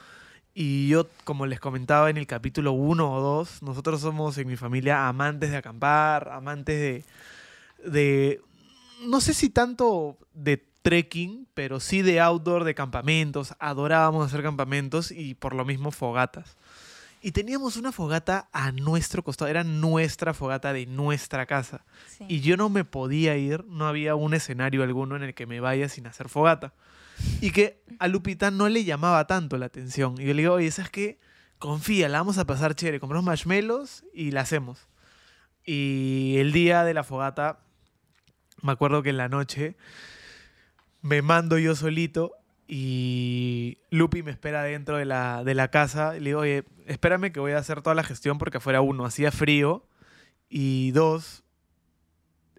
[0.55, 4.55] Y yo, como les comentaba en el capítulo 1 o 2, nosotros somos en mi
[4.55, 8.41] familia amantes de acampar, amantes de, de,
[9.05, 13.55] no sé si tanto de trekking, pero sí de outdoor, de campamentos.
[13.57, 16.55] Adorábamos hacer campamentos y por lo mismo fogatas.
[17.25, 21.85] Y teníamos una fogata a nuestro costado, era nuestra fogata de nuestra casa.
[22.05, 22.25] Sí.
[22.27, 25.61] Y yo no me podía ir, no había un escenario alguno en el que me
[25.61, 26.73] vaya sin hacer fogata.
[27.39, 30.15] Y que a Lupita no le llamaba tanto la atención.
[30.19, 31.17] Y yo le digo, oye, ¿sabes qué?
[31.59, 32.99] Confía, la vamos a pasar chévere.
[32.99, 34.89] Compramos marshmallows y la hacemos.
[35.63, 37.59] Y el día de la fogata,
[38.61, 39.77] me acuerdo que en la noche
[41.01, 42.33] me mando yo solito
[42.67, 46.17] y Lupi me espera dentro de la, de la casa.
[46.17, 49.05] Y le digo, oye, espérame que voy a hacer toda la gestión porque afuera uno
[49.05, 49.85] hacía frío
[50.49, 51.43] y dos,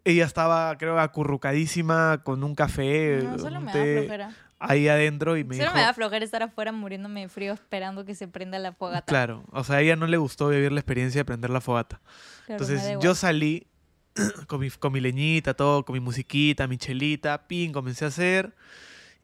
[0.04, 4.34] ella estaba, creo, acurrucadísima con un café, No, solo un me da flojera.
[4.58, 5.76] ahí adentro y me Solo dijo...
[5.76, 9.06] me da flojera estar afuera muriéndome de frío esperando que se prenda la fogata.
[9.06, 12.00] Claro, o sea, a ella no le gustó vivir la experiencia de prender la fogata.
[12.46, 13.66] Claro, Entonces yo salí
[14.46, 18.54] con mi, con mi leñita, todo, con mi musiquita, mi chelita, pin, comencé a hacer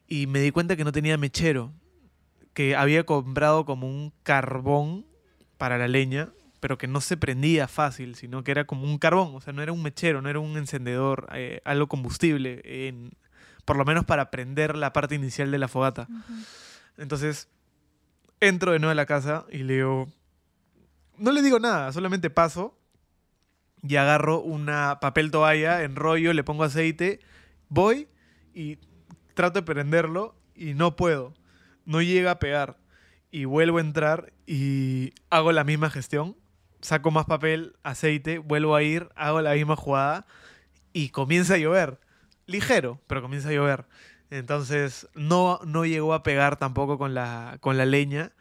[0.08, 1.72] y me di cuenta que no tenía mechero,
[2.60, 5.06] que había comprado como un carbón
[5.56, 6.28] para la leña,
[6.60, 9.62] pero que no se prendía fácil, sino que era como un carbón, o sea, no
[9.62, 13.12] era un mechero, no era un encendedor, eh, algo combustible, en-
[13.64, 16.06] por lo menos para prender la parte inicial de la fogata.
[16.98, 17.48] Entonces,
[18.40, 20.08] entro de nuevo a la casa y le digo.
[21.16, 22.76] No le digo nada, solamente paso
[23.82, 27.20] y agarro una papel toalla, enrollo, le pongo aceite,
[27.70, 28.06] voy
[28.52, 28.76] y
[29.32, 31.32] trato de prenderlo y no puedo.
[31.84, 32.78] No llega a pegar.
[33.30, 36.36] Y vuelvo a entrar y hago la misma gestión.
[36.80, 40.26] Saco más papel, aceite, vuelvo a ir, hago la misma jugada
[40.92, 42.00] y comienza a llover.
[42.46, 43.86] Ligero, pero comienza a llover.
[44.30, 48.32] Entonces no, no llegó a pegar tampoco con la, con la leña.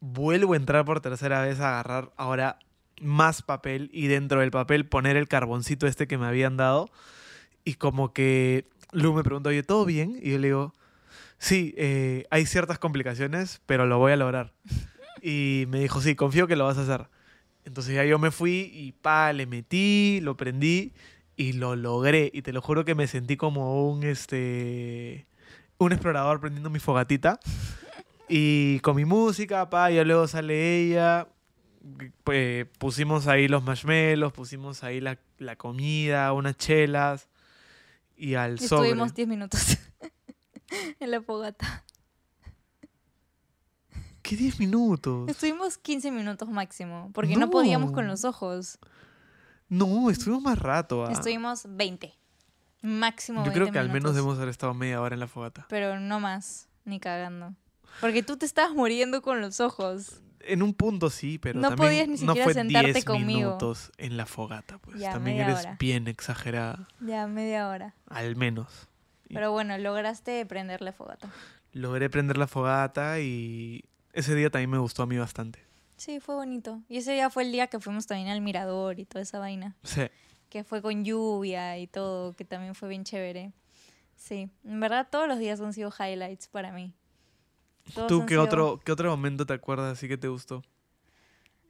[0.00, 2.58] Vuelvo a entrar por tercera vez a agarrar ahora
[3.00, 6.90] más papel y dentro del papel poner el carboncito este que me habían dado.
[7.64, 10.18] Y como que Lu me preguntó, oye, ¿todo bien?
[10.22, 10.74] Y yo le digo,
[11.38, 14.52] sí, eh, hay ciertas complicaciones, pero lo voy a lograr.
[15.22, 17.08] Y me dijo, sí, confío que lo vas a hacer.
[17.64, 20.92] Entonces ya yo me fui y pa, le metí, lo prendí
[21.36, 22.30] y lo logré.
[22.32, 25.26] Y te lo juro que me sentí como un, este,
[25.78, 27.40] un explorador prendiendo mi fogatita.
[28.28, 31.28] Y con mi música, pa, ya luego sale ella.
[32.24, 37.28] Pues pusimos ahí los marshmallows, pusimos ahí la, la comida, unas chelas.
[38.16, 38.88] Y al sobre.
[38.88, 39.78] Estuvimos 10 minutos.
[41.00, 41.84] en la fogata.
[44.22, 45.28] ¿Qué 10 minutos?
[45.28, 48.10] Estuvimos 15 minutos máximo, porque no, podíamos con No.
[48.12, 48.78] los ojos.
[49.68, 51.04] No, estuvimos más rato.
[51.06, 51.12] ah.
[51.12, 52.12] Estuvimos 20.
[52.82, 55.66] Máximo Yo 20 creo que al menos debemos haber estado media hora en la fogata.
[55.68, 57.54] Pero no más, ni cagando.
[58.00, 60.20] Porque tú te estabas muriendo con los ojos.
[60.40, 63.26] En un punto sí, pero No también podías ni no siquiera fue sentarte 10 conmigo.
[63.50, 64.78] minutos en la fogata.
[64.78, 65.76] Pues Ya, también eres hora.
[65.80, 66.86] bien exagerada.
[67.00, 67.94] Ya, media hora.
[68.08, 68.88] Al menos.
[69.32, 71.28] Pero bueno, lograste prender la fogata.
[71.72, 75.60] Logré prender la fogata y ese día también me gustó a mí bastante.
[75.96, 76.82] Sí, fue bonito.
[76.88, 79.74] Y ese día fue el día que fuimos también al mirador y toda esa vaina.
[79.82, 80.02] Sí.
[80.50, 83.52] Que fue con lluvia y todo, que también fue bien chévere.
[84.14, 86.92] Sí, en verdad todos los días han sido highlights para mí.
[87.94, 90.62] Todos ¿Tú qué sido- otro, qué otro momento te acuerdas así que te gustó?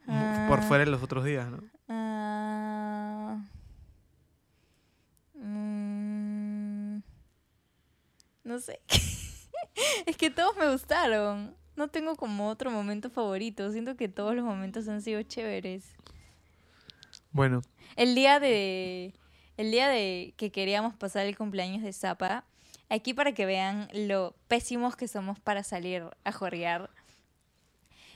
[0.05, 0.65] Por Ah.
[0.67, 1.61] fuera de los otros días, ¿no?
[1.89, 3.41] Ah,
[5.35, 6.97] mm,
[8.47, 8.79] no sé.
[10.05, 11.55] es que todos me gustaron.
[11.75, 13.71] No tengo como otro momento favorito.
[13.71, 15.85] Siento que todos los momentos han sido chéveres.
[17.31, 17.61] Bueno,
[17.95, 19.13] El día de.
[19.57, 22.45] El día de que queríamos pasar el cumpleaños de Zapa,
[22.89, 26.89] aquí para que vean lo pésimos que somos para salir a jorrear.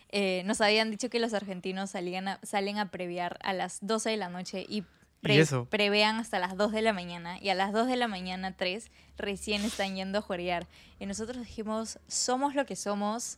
[0.10, 4.10] eh, nos habían dicho que los argentinos salían a- salen a previar a las 12
[4.12, 4.84] de la noche y,
[5.22, 5.66] pre- ¿Y eso?
[5.66, 7.38] prevean hasta las 2 de la mañana.
[7.42, 10.68] Y a las 2 de la mañana, 3, recién están yendo a jorrear.
[11.00, 13.38] Y nosotros dijimos, somos lo que somos,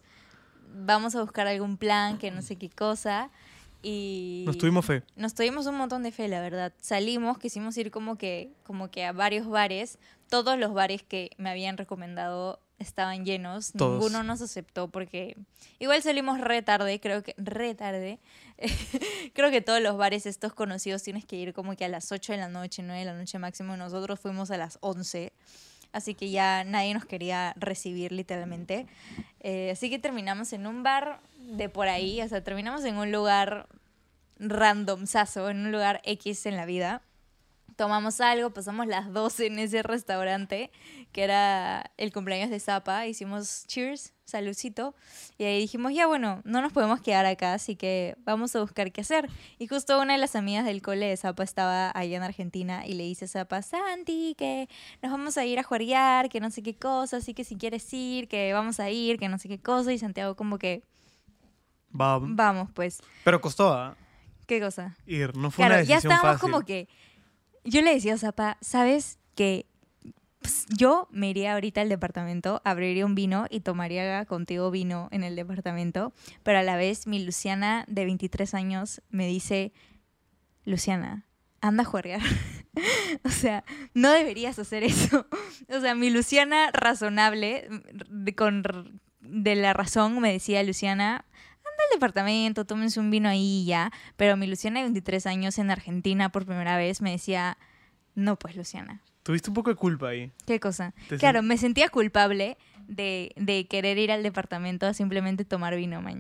[0.73, 3.29] vamos a buscar algún plan, que no sé qué cosa.
[3.85, 5.03] Y nos tuvimos fe.
[5.17, 6.71] nos tuvimos un montón de fe, la verdad.
[6.79, 9.99] Salimos, quisimos ir como que, como que a varios bares.
[10.29, 13.71] Todos los bares que me habían recomendado estaban llenos.
[13.71, 13.99] Todos.
[13.99, 15.37] Ninguno nos aceptó porque
[15.79, 18.19] igual salimos re tarde, creo que re tarde.
[19.33, 22.33] creo que todos los bares estos conocidos tienes que ir como que a las 8
[22.33, 23.77] de la noche, 9 de la noche máximo.
[23.77, 25.33] Nosotros fuimos a las 11.
[25.91, 28.87] Así que ya nadie nos quería recibir literalmente.
[29.41, 33.11] Eh, así que terminamos en un bar de por ahí, o sea, terminamos en un
[33.11, 33.67] lugar
[34.39, 37.03] randomzazo, en un lugar X en la vida.
[37.75, 40.71] Tomamos algo, pasamos las 12 en ese restaurante,
[41.11, 43.07] que era el cumpleaños de Zapa.
[43.07, 44.95] Hicimos cheers, saludcito.
[45.37, 48.91] Y ahí dijimos, ya bueno, no nos podemos quedar acá, así que vamos a buscar
[48.91, 49.29] qué hacer.
[49.59, 52.93] Y justo una de las amigas del cole de Zapa estaba allá en Argentina y
[52.93, 54.69] le dice a Zapa, Santi, que
[55.01, 57.91] nos vamos a ir a jugar, que no sé qué cosa, así que si quieres
[57.93, 59.91] ir, que vamos a ir, que no sé qué cosa.
[59.93, 60.83] Y Santiago como que,
[61.99, 63.95] Va- vamos pues, Pero costó ¿ah?
[64.47, 64.95] ¿qué cosa?
[65.05, 66.39] ir, no fue Claro, una ya estábamos fácil.
[66.51, 66.87] como que.
[67.63, 69.65] Yo le decía a Zapa, ¿sabes que
[70.41, 75.23] pues, yo me iría ahorita al departamento, abriría un vino y tomaría contigo vino en
[75.23, 76.13] el departamento?
[76.43, 79.71] Pero a la vez, mi Luciana de 23 años me dice:
[80.65, 81.25] Luciana,
[81.61, 82.19] anda a jugar.
[83.23, 85.25] o sea, no deberías hacer eso.
[85.69, 87.69] o sea, mi Luciana razonable,
[88.35, 91.25] con, de la razón, me decía Luciana,
[91.89, 93.91] al departamento, tómense un vino ahí y ya.
[94.15, 97.57] Pero mi Luciana de 23 años en Argentina por primera vez me decía,
[98.15, 99.01] no pues Luciana.
[99.23, 100.31] Tuviste un poco de culpa ahí.
[100.45, 100.93] ¿Qué cosa?
[101.17, 102.57] Claro, me sentía culpable
[102.87, 106.19] de, de querer ir al departamento a simplemente tomar vino, man.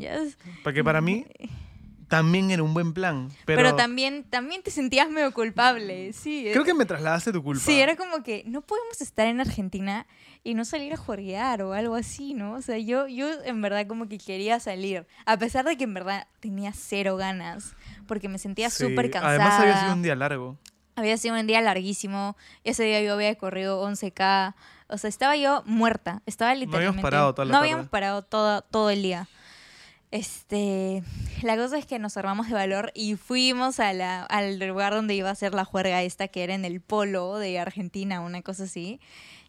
[0.63, 1.25] Porque para mí
[2.13, 3.29] también era un buen plan.
[3.45, 6.47] Pero, Pero, también, también te sentías medio culpable, sí.
[6.51, 7.63] creo que me trasladaste tu culpa.
[7.63, 10.05] Sí, era como que no podemos estar en Argentina
[10.43, 12.53] y no salir a jugar o algo así, ¿no?
[12.53, 15.93] O sea, yo, yo en verdad como que quería salir, a pesar de que en
[15.95, 17.73] verdad tenía cero ganas,
[18.07, 19.33] porque me sentía Sí, súper cansada.
[19.33, 20.57] Además había sido un día largo.
[20.95, 24.53] Había sido un día larguísimo, ese día yo había corrido 11K,
[24.87, 27.01] o sea, estaba yo muerta, estaba literalmente...
[27.01, 27.69] parado toda la No tarde.
[27.71, 29.27] habíamos parado todo, todo el día.
[30.13, 31.01] Este,
[31.41, 35.15] la cosa es que nos armamos de valor y fuimos a la, al lugar donde
[35.15, 38.65] iba a ser la juerga esta, que era en el polo de Argentina, una cosa
[38.65, 38.99] así.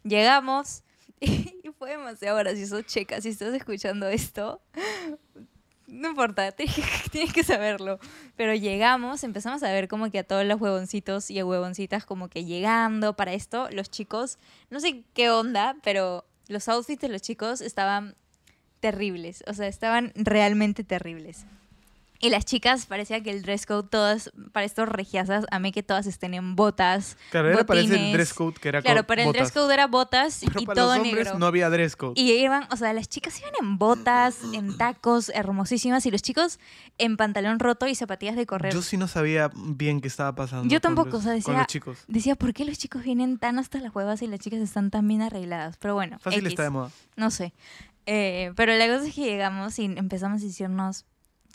[0.01, 0.81] Llegamos
[1.19, 4.59] y fue demasiado gracioso, checa, si estás escuchando esto,
[5.87, 6.51] no importa,
[7.11, 7.99] tienes que, saberlo.
[8.35, 12.27] Pero llegamos, empezamos a ver como que a todos los huevoncitos y a huevoncitas como
[12.27, 14.39] que llegando para esto, los chicos,
[14.71, 18.15] no sé qué onda, pero los outfits de los chicos estaban
[18.91, 21.45] terribles, o sea, estaban realmente terribles.
[22.17, 25.83] Y las chicas parecía que el dress code todas, para estos regiazas, a mí que
[25.83, 27.17] todas estén en botas.
[27.29, 28.13] Claro, era parece el botines.
[28.13, 29.41] dress code que era Claro, con para el botas.
[29.41, 31.39] dress code era botas Pero y para todo los hombres negro.
[31.39, 32.13] no había dress code.
[32.15, 36.57] Y iban, o sea, las chicas iban en botas, en tacos, hermosísimas, y los chicos
[36.97, 38.73] en pantalón roto y zapatillas de correr.
[38.73, 40.69] Yo sí no sabía bien qué estaba pasando.
[40.73, 41.97] Yo con tampoco, los- o sea, Con decía- los chicos.
[42.07, 45.05] Decía, ¿por qué los chicos vienen tan hasta las huevas y las chicas están tan
[45.05, 45.75] bien arregladas?
[45.77, 46.53] Pero bueno, Fácil X.
[46.53, 46.91] está de moda.
[47.17, 47.51] No sé.
[48.05, 51.05] Eh, pero la cosa es que llegamos y empezamos a decirnos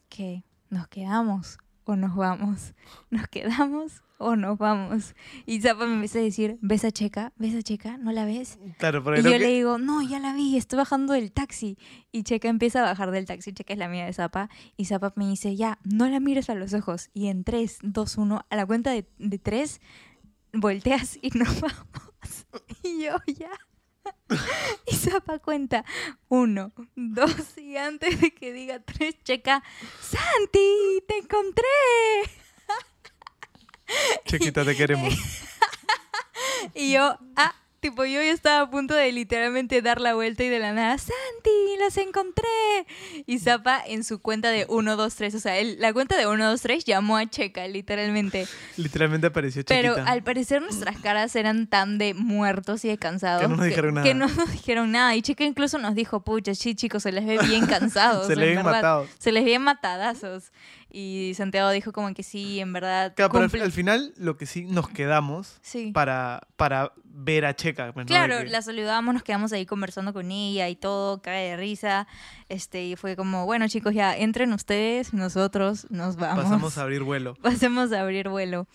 [0.09, 2.75] que nos quedamos o nos vamos.
[3.11, 5.15] Nos quedamos o nos vamos.
[5.47, 7.33] Y Zapa me empieza a decir, ¿ves a Checa?
[7.37, 7.97] ¿Ves a Checa?
[7.97, 8.59] ¿No la ves?
[8.79, 11.79] Claro, porque Y yo que- le digo, no, ya la vi, estoy bajando del taxi.
[12.13, 14.51] Y Checa empieza a bajar del taxi, Checa es la mía de Zapa.
[14.77, 17.09] Y Zapa me dice, ya, no la mires a los ojos.
[17.15, 19.81] Y en 3, 2, 1, a la cuenta de, de 3,
[20.53, 22.47] volteas y nos vamos.
[22.83, 23.51] Y yo, ya.
[24.87, 25.85] Y Zapa cuenta,
[26.29, 29.63] uno, dos, y antes de que diga tres, Checa,
[30.01, 31.65] Santi, te encontré.
[34.25, 35.15] Chequita, te queremos.
[36.75, 40.49] Y yo, ah, tipo, yo ya estaba a punto de literalmente dar la vuelta y
[40.49, 41.51] de la nada, Santi,
[41.83, 42.47] los encontré.
[43.27, 46.27] Y Zapa en su cuenta de 1, 2, 3, o sea, él, la cuenta de
[46.27, 48.47] 1, 2, 3 llamó a Checa, literalmente.
[48.77, 50.11] Literalmente apareció Pero Chequita.
[50.13, 53.95] al parecer nuestras caras eran tan de muertos y de cansados Que no nos dijeron
[53.95, 54.07] nada.
[54.07, 55.15] que no nos dijeron nada.
[55.17, 58.27] Y Checa incluso nos dijo, pucha, sí, chicos, se les ve bien cansados.
[58.27, 58.73] Se en le ven verdad.
[58.73, 59.09] matados.
[59.19, 60.53] Se les ve matadazos.
[60.91, 63.15] Y Santiago dijo como que sí, en verdad.
[63.15, 65.93] Claro, pero al, al final lo que sí nos quedamos Sí.
[65.93, 67.93] para, para ver a Checa.
[67.93, 68.07] pues.
[68.07, 72.07] Claro, la saludamos, nos quedamos ahí conversando con ella y todo, cae de risa.
[72.49, 76.45] Este, y fue como, bueno, chicos, ya entren ustedes, nosotros nos vamos.
[76.45, 77.35] Pasamos a abrir vuelo.
[77.43, 78.67] Pasemos a abrir vuelo.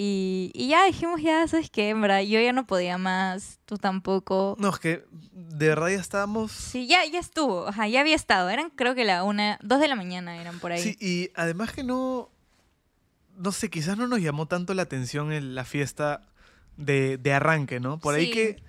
[0.00, 1.88] Y, y ya dijimos, ya, ¿sabes qué?
[1.88, 4.54] En verdad, yo ya no podía más, tú tampoco.
[4.56, 6.52] No, es que de verdad ya estábamos...
[6.52, 8.48] Sí, ya, ya estuvo, ajá, ya había estado.
[8.48, 10.80] Eran creo que la una, dos de la mañana eran por ahí.
[10.80, 12.30] Sí, y además que no...
[13.36, 16.22] No sé, quizás no nos llamó tanto la atención en la fiesta
[16.76, 17.98] de, de arranque, ¿no?
[17.98, 18.62] Por ahí que...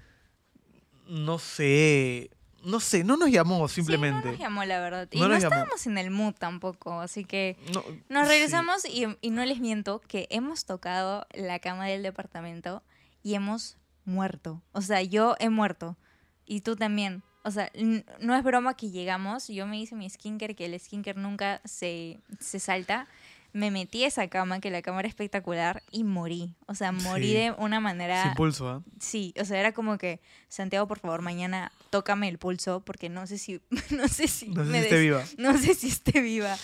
[1.07, 2.31] No sé...
[2.63, 4.25] No sé, no nos llamó Sí, simplemente.
[4.25, 5.07] no nos llamó, la verdad.
[5.11, 5.55] Y No no, nos llamó.
[5.55, 7.57] estábamos en el mood tampoco, así que...
[7.73, 8.33] No, Nos sí.
[8.33, 12.83] regresamos y, y no les miento que hemos tocado la cama del departamento
[13.23, 14.61] y hemos muerto.
[14.71, 15.97] O sea, yo he muerto
[16.45, 17.23] y tú también.
[17.43, 17.71] O sea,
[18.19, 22.19] no es broma que llegamos, yo me hice mi skinker, que el skinker nunca se,
[22.39, 23.07] se salta.
[23.51, 26.53] Me metí a esa cama, que la cama era espectacular, y morí.
[26.67, 27.33] O sea, morí Sí.
[27.33, 28.23] de una manera...
[28.23, 28.83] Sin pulso, ¿ah?
[28.99, 30.19] Sí, o sea, era como que,
[30.49, 34.63] Santiago, por favor, mañana tócame el pulso, porque no sé si, no sé si, No
[34.65, 35.23] sé me si esté viva.
[35.37, 36.55] no sé si esté viva,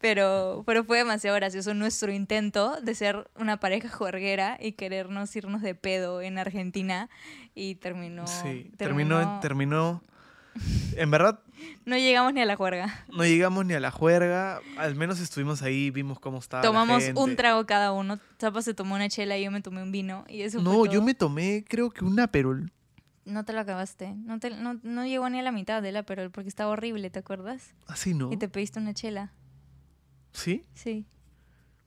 [0.00, 5.60] pero, pero fue demasiado gracioso nuestro intento de ser una pareja juerguera y querernos irnos
[5.62, 7.08] de pedo en Argentina
[7.54, 10.02] y terminó, sí, terminó, terminó...
[10.96, 11.40] En verdad,
[11.84, 13.04] no llegamos ni a la juerga.
[13.12, 14.60] no llegamos ni a la juerga.
[14.76, 18.74] Al menos estuvimos ahí, vimos cómo estaba la Tomamos un trago cada uno, Zapa se
[18.74, 21.14] tomó una chela y yo me tomé un vino y eso No, fue yo me
[21.14, 22.72] tomé, creo que una perol.
[23.24, 26.02] No te lo acabaste, no, te, no, no llegó ni a la mitad de la
[26.02, 27.74] pero porque estaba horrible, ¿te acuerdas?
[27.86, 28.32] Así no.
[28.32, 29.32] Y te pediste una chela,
[30.32, 30.64] ¿Sí?
[30.74, 31.06] sí.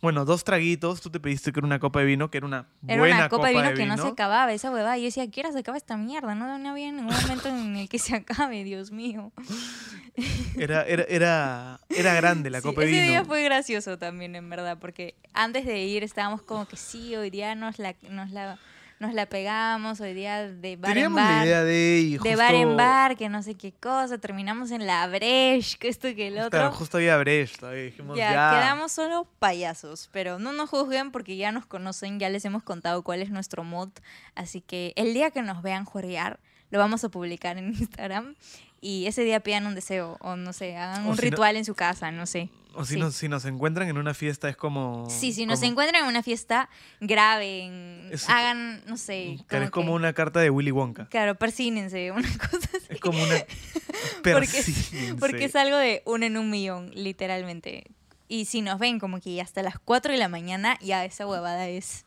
[0.02, 0.99] Bueno, dos traguitos.
[1.02, 3.30] Tú te pediste que era una copa de vino, que era una Era buena una
[3.30, 4.14] copa de vino que no se vino.
[4.14, 4.97] acababa, esa huevada.
[4.97, 6.34] Y yo decía, ¿a qué hora se acaba esta mierda?
[6.36, 9.32] No, no había ningún momento en el que se acabe, Dios mío.
[10.58, 13.26] Era, era, era, era grande la Sí, copa de ese día vino.
[13.26, 17.56] fue gracioso también, en verdad, porque antes de ir estábamos como que sí, hoy día
[17.56, 18.60] nos la, nos la,
[19.02, 21.38] nos la pegamos, hoy día de bar Teníamos en bar.
[21.39, 24.86] la idea de y de bar en bar, que no sé qué cosa, terminamos en
[24.86, 26.52] la breche, que esto que el otro.
[26.52, 27.60] Claro, justo había Brecht.
[27.60, 28.52] todavía dijimos, Ya, ya.
[28.60, 33.02] quedamos solo payasos, pero no nos juzguen porque ya nos conocen, ya les hemos contado
[33.02, 33.89] cuál es nuestro mood,
[34.36, 36.39] así que el día que nos vean juerguear,
[36.70, 38.36] lo vamos a publicar en Instagram
[38.82, 41.56] y ese día pidan un deseo o no sé, hagan O un si no- ritual
[41.56, 42.50] en su casa, no sé.
[42.74, 43.00] O si, Sí.
[43.02, 45.06] nos, si nos encuentran en una fiesta es como...
[45.10, 46.70] Sí, si nos como- encuentran en una fiesta,
[47.02, 49.38] graben, Es- hagan, no sé.
[49.48, 51.08] Claro, es como como una carta de Willy Wonka.
[51.10, 52.86] Claro, persínense, una cosa así.
[52.90, 53.36] Es como una...
[54.24, 55.16] Persínense.
[55.20, 57.86] porque es algo de uno en un millón, literalmente.
[58.28, 61.68] Y si nos ven como que hasta las 4 de la mañana, ya esa huevada
[61.68, 62.06] es...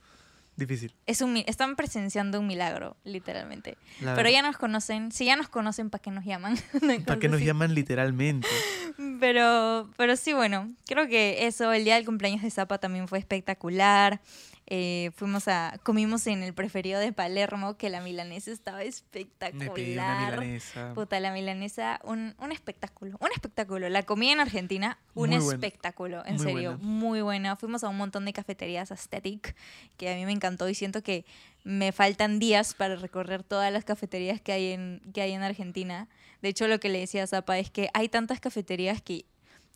[0.56, 0.94] Difícil.
[1.06, 3.76] es un, están presenciando un milagro, literalmente.
[4.00, 4.30] la Pero verdad.
[4.30, 5.10] ya nos conocen.
[5.12, 6.56] Si ya nos conocen, ¿para qué nos llaman?
[7.06, 7.46] ¿Para qué nos así.
[7.46, 8.48] llaman literalmente?
[9.18, 13.18] Pero, pero sí, bueno, creo que eso, el día del cumpleaños de Zapa también fue
[13.18, 14.20] espectacular.
[14.66, 19.74] Eh, fuimos a, comimos en el preferido de Palermo, que la milanesa estaba Me espectacular.
[19.74, 20.94] pedí una milanesa.
[20.94, 23.88] Puta, la milanesa, un, un espectáculo, un espectáculo.
[23.90, 25.54] La comida en Argentina, un Muy buena.
[25.54, 26.84] espectáculo, en Muy serio, buena.
[26.84, 27.56] muy buena.
[27.56, 29.54] Fuimos a un montón de cafeterías aesthetic,
[29.98, 31.26] que a mí me encantó y siento que
[31.62, 36.08] me faltan días para recorrer todas las cafeterías que hay en, que hay en Argentina.
[36.40, 39.24] De hecho, lo que le decía a Zapa es que hay tantas cafeterías que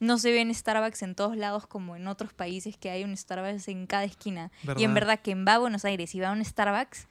[0.01, 3.69] no se ven Starbucks en todos lados como en otros países que hay un Starbucks
[3.69, 4.51] en cada esquina.
[4.63, 4.95] Y en ¿Verdad?
[4.95, 7.09] verdad que en va a Buenos Aires y va a un Starbucks,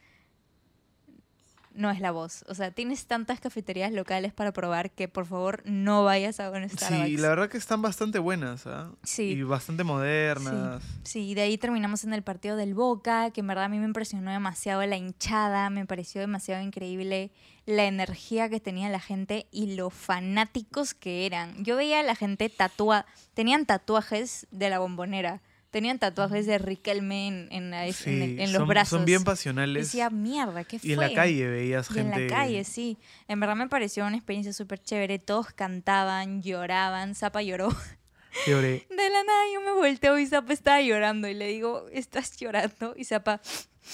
[1.78, 2.43] no es la voz.
[2.47, 6.67] O sea, tienes tantas cafeterías locales para probar que por favor no vayas a un
[6.67, 7.07] Starbucks.
[7.07, 8.91] Sí, la verdad que están bastante buenas, ¿ah?
[9.03, 9.32] Sí.
[9.32, 10.84] Y bastante modernas.
[11.03, 13.86] Sí, de ahí terminamos en el partido del Boca, que en verdad a mí me
[13.86, 17.32] impresionó demasiado la hinchada, me pareció demasiado increíble
[17.65, 21.63] la energía que tenía la gente y lo fanáticos que eran.
[21.63, 25.41] Yo veía a la gente tatuada, tenían tatuajes de la bombonera,
[25.78, 28.89] tenían tatuajes de Riquelme en, en, la- en- Sí, en los son, brazos.
[28.97, 29.86] son bien Y pasionales.
[29.86, 30.89] decía, mierda, ¿qué fue?
[30.89, 32.15] Y en la calle veías Y gente.
[32.15, 32.97] en la calle, sí.
[33.28, 35.19] En verdad me pareció una experiencia súper chévere.
[35.19, 37.13] Todos cantaban, lloraban.
[37.15, 37.69] Zapa lloró.
[38.47, 38.88] lloré.
[38.89, 41.28] De la nada yo me volteo y Zapa estaba llorando.
[41.28, 42.93] Y le digo, ¿estás llorando?
[42.97, 43.39] Y Zapa,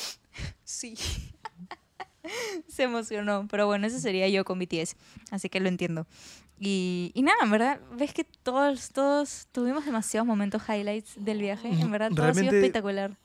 [0.64, 0.96] sí.
[2.70, 3.48] Se emocionó.
[3.50, 4.96] Pero bueno, ese sería yo con BTS.
[5.32, 6.08] Así que lo entiendo.
[6.66, 11.70] Y, y nada, en verdad, ves que todos, todos tuvimos demasiados momentos highlights del viaje.
[11.70, 13.18] En verdad, todo ha sido espectacular.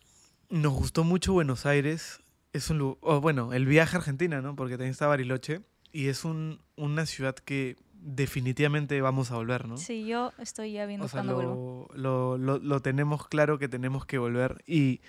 [0.51, 2.20] Nos gustó mucho Buenos Aires.
[2.53, 4.57] Es un lu- o bueno, el viaje a Argentina, ¿no?
[4.57, 5.61] Porque también está Bariloche.
[5.93, 9.76] Y es un, una ciudad que definitivamente vamos a volver, ¿no?
[9.76, 11.89] Sí, yo estoy ya viendo O sea, cuándo vuelvo.
[11.95, 14.62] lo, lo, lo- lo tenemos claro que tenemos que volver.
[14.66, 15.01] Y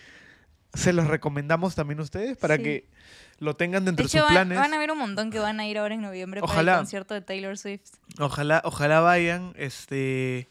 [0.73, 2.63] se los recomendamos también a ustedes para Sí.
[2.63, 2.85] que
[3.39, 4.57] lo tengan De dentro de hecho, sus planes.
[4.57, 6.71] van a haber un montón que van a ir ahora en noviembre para Ojalá.
[6.73, 7.91] el concierto de Taylor Swift.
[8.19, 9.53] Ojalá, ojalá vayan.
[9.57, 10.47] Este.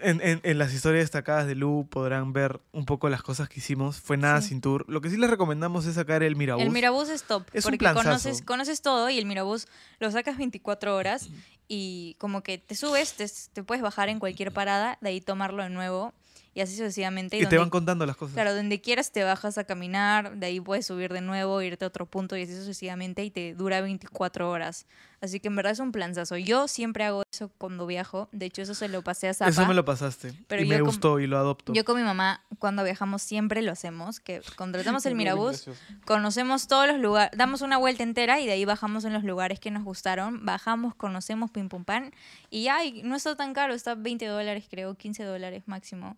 [0.00, 3.58] En, en- en las historias destacadas de Lu podrán ver un poco las cosas que
[3.58, 4.00] hicimos.
[4.00, 4.50] Fue nada Sí.
[4.50, 4.84] sin tour.
[4.88, 6.62] Lo que sí les recomendamos es sacar el Mirabús.
[6.62, 9.66] El Mirabús es top, Es porque conoces, conoces todo y el Mirabús
[9.98, 11.28] lo sacas 24 horas
[11.66, 15.64] y como que te subes, te, te puedes bajar en cualquier parada, de ahí tomarlo
[15.64, 16.12] de nuevo
[16.54, 17.36] y así sucesivamente.
[17.36, 18.34] y te donde- van contando las cosas.
[18.34, 21.88] Claro, donde quieras te bajas a caminar, de ahí puedes subir de nuevo, irte a
[21.88, 24.86] otro punto y así sucesivamente y te dura 24 horas.
[25.22, 26.36] Así que en verdad es un planzazo.
[26.36, 28.28] Yo siempre hago eso cuando viajo.
[28.32, 29.50] De hecho, eso se lo pasé a Zapa.
[29.52, 30.32] Eso me lo pasaste.
[30.48, 31.72] Pero y me gustó y lo adopto.
[31.72, 35.70] Yo con mi mamá, cuando viajamos, siempre lo hacemos, que contratamos el Mirabús,
[36.06, 39.60] conocemos todos los lugares, damos una vuelta entera y de ahí bajamos en los lugares
[39.60, 42.12] que nos gustaron, bajamos, conocemos pim pum pan
[42.50, 46.16] y ya, y no está tan caro, está 20 dólares creo, 15 dólares máximo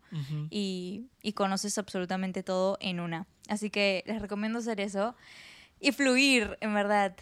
[0.48, 3.26] y, y conoces absolutamente todo en una.
[3.48, 5.14] Así que les recomiendo hacer eso
[5.78, 7.14] y fluir, en verdad.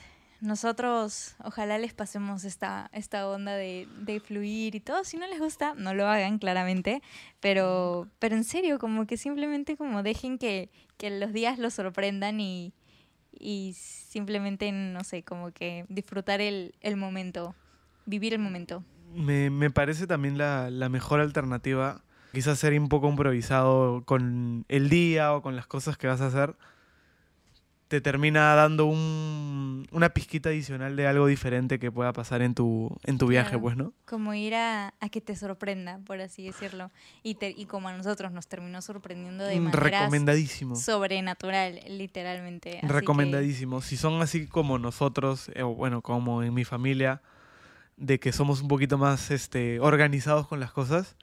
[0.43, 5.05] Nosotros, ojalá les pasemos esta, esta onda de, de fluir y todo.
[5.05, 7.01] Si no les gusta, no lo hagan, claramente.
[7.39, 12.41] Pero, pero en serio, como que simplemente como dejen que, que los días los sorprendan
[12.41, 12.75] y,
[13.39, 17.55] y simplemente, no sé, como que disfrutar el, el momento,
[18.05, 18.83] vivir el momento.
[19.15, 22.03] Me, me parece también la, la mejor alternativa.
[22.33, 26.27] Quizás ser un poco improvisado con el día o con las cosas que vas a
[26.27, 26.57] hacer.
[27.93, 32.97] Te termina dando un, una pizquita adicional de algo diferente que pueda pasar en tu,
[33.05, 33.61] en tu viaje, Claro.
[33.61, 33.93] pues, ¿no?
[34.07, 36.91] Como ir a, a que te sorprenda, por así decirlo.
[37.23, 40.75] Y, te- y como a nosotros nos terminó sorprendiendo de maneras Recomendadísimo.
[40.75, 42.79] sobrenatural, literalmente.
[42.79, 43.83] Así que- Recomendadísimo.
[43.83, 47.21] Si son así como nosotros, eh, o bueno, como en mi familia,
[47.99, 51.15] de que somos un poquito más este, organizados con las cosas,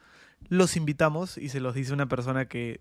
[0.49, 2.79] los invitamos y se los dice una persona que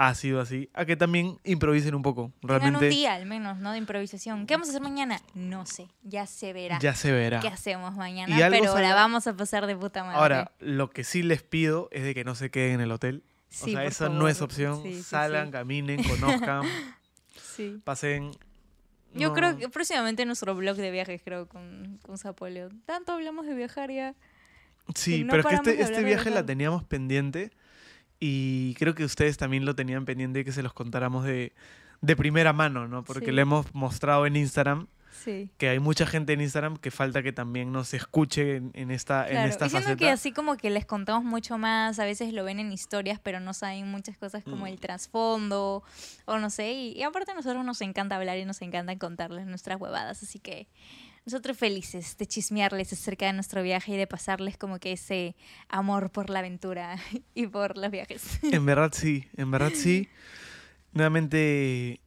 [0.00, 2.32] ha sido así, a que también improvisen un poco.
[2.40, 3.72] Tengan un Realmente día al menos, ¿no?
[3.72, 4.46] De improvisación.
[4.46, 5.20] ¿Qué vamos a hacer mañana?
[5.34, 6.78] No sé, ya se verá.
[6.78, 7.40] ya se verá.
[7.40, 8.34] ¿Qué hacemos mañana?
[8.34, 10.18] Y Pero la sale- vamos a pasar de puta madre.
[10.18, 13.24] Ahora, lo que sí les pido es de que no se queden en el hotel.
[13.50, 14.82] Sí, o sea, eso no es opción.
[14.82, 16.62] Sí, sí, Salgan, caminen, conozcan,
[17.56, 17.80] Sí.
[17.82, 18.30] pasen.
[19.14, 22.68] Yo creo que próximamente nuestro blog de viajes, creo, con, con Zapolio.
[22.84, 24.14] Tanto hablamos de viajar ya.
[24.94, 27.50] Sí, no pero es que este, este viaje la teníamos pendiente
[28.20, 31.52] y creo que ustedes también lo tenían pendiente que se los contáramos de,
[32.00, 33.04] de primera mano, ¿no?
[33.04, 33.32] Porque Sí.
[33.32, 35.50] le hemos mostrado en Instagram Sí.
[35.58, 39.24] que hay mucha gente en Instagram que falta que también nos escuche en, en esta,
[39.26, 39.98] en Claro, esta y siento faceta.
[40.04, 43.40] que así como que les contamos mucho más, a veces lo ven en historias, pero
[43.40, 44.68] no saben muchas cosas como Mm.
[44.68, 45.82] el trasfondo,
[46.24, 49.46] o no sé, y, y aparte a nosotros nos encanta hablar y nos encanta contarles
[49.46, 50.68] nuestras huevadas, así que
[51.28, 55.36] nosotros felices de chismearles acerca de nuestro viaje y de pasarles como que ese
[55.68, 56.96] amor por la aventura
[57.34, 58.40] y por los viajes.
[58.50, 60.08] En verdad sí, en verdad sí.
[60.92, 62.00] Nuevamente,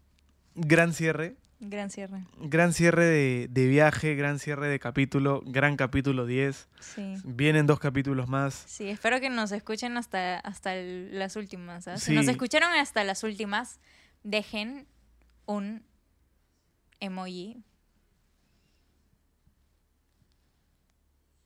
[0.56, 1.36] gran cierre.
[1.60, 2.26] Gran cierre.
[2.40, 6.68] Gran cierre de, de viaje, gran cierre de capítulo, gran capítulo 10.
[6.80, 7.14] Sí.
[7.24, 8.56] Vienen dos capítulos más.
[8.66, 11.88] Sí, espero que nos escuchen hasta, hasta el- las últimas.
[11.88, 11.98] ¿ah?
[11.98, 13.80] Si nos escucharon hasta las últimas,
[14.24, 14.88] dejen
[15.46, 15.84] un
[17.00, 17.64] emoji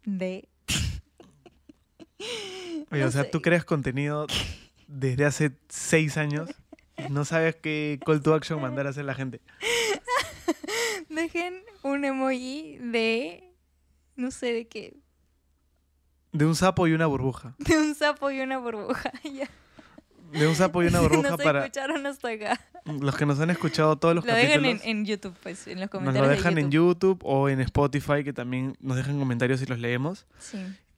[0.05, 0.47] de...
[2.91, 3.29] Oye, No o sea, sé.
[3.29, 4.27] tú creas contenido
[4.87, 6.49] desde hace seis años
[6.97, 9.41] y no sabes qué call to action mandar a hacer la gente.
[11.09, 13.51] Dejen un emoji de...
[14.15, 14.95] No sé de qué.
[16.31, 17.55] De un sapo y una burbuja.
[17.59, 19.11] De un sapo y una burbuja.
[19.23, 19.49] ya.
[20.31, 22.59] De un sapo y una burbuja nos para escucharon hasta acá.
[22.85, 24.81] los que nos han escuchado todos los Lo dejan capítulos.
[24.83, 27.17] en, en YouTube, pues, en los Nos comentarios lo dejan de en YouTube.
[27.19, 30.25] YouTube o en Spotify, que también nos dejan comentarios y los leemos.
[30.39, 30.57] Sí.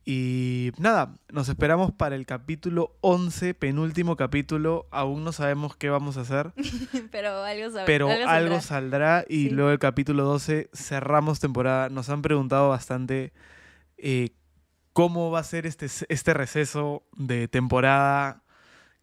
[0.10, 4.88] Y nada, nos esperamos para el capítulo 11, penúltimo capítulo.
[4.90, 6.54] Aún no sabemos qué vamos a hacer,
[7.12, 9.20] Pero algo sabe- pero algo algo, saldrá.
[9.22, 9.50] saldrá y Sí.
[9.50, 11.90] luego el capítulo 12 cerramos temporada.
[11.90, 13.34] Nos han preguntado bastante
[13.98, 14.30] eh,
[14.94, 18.44] cómo va a ser este, este receso de temporada,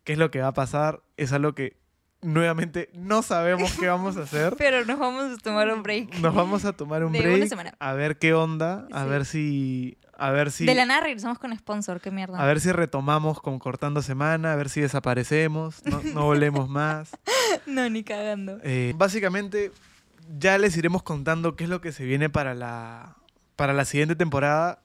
[0.05, 1.03] qué es lo que va a pasar.
[1.17, 1.77] Es algo que
[2.23, 4.55] nuevamente no sabemos qué vamos a hacer.
[4.59, 6.15] Pero nos vamos a tomar un break.
[6.21, 7.49] Nos vamos a tomar un De una break.
[7.49, 7.75] semana.
[7.79, 8.87] A ver qué onda.
[8.93, 9.09] A Sí.
[9.11, 9.99] ver si.
[10.17, 10.65] A ver si.
[10.65, 12.39] De la nada regresamos con sponsor, qué mierda.
[12.41, 17.11] A ver si retomamos con cortando semana, a ver si desaparecemos, no, no volvemos más.
[17.67, 18.59] No, ni cagando.
[18.65, 19.71] Eh, básicamente,
[20.39, 23.17] ya les iremos contando qué es lo que se viene para la,
[23.55, 24.81] para la siguiente temporada.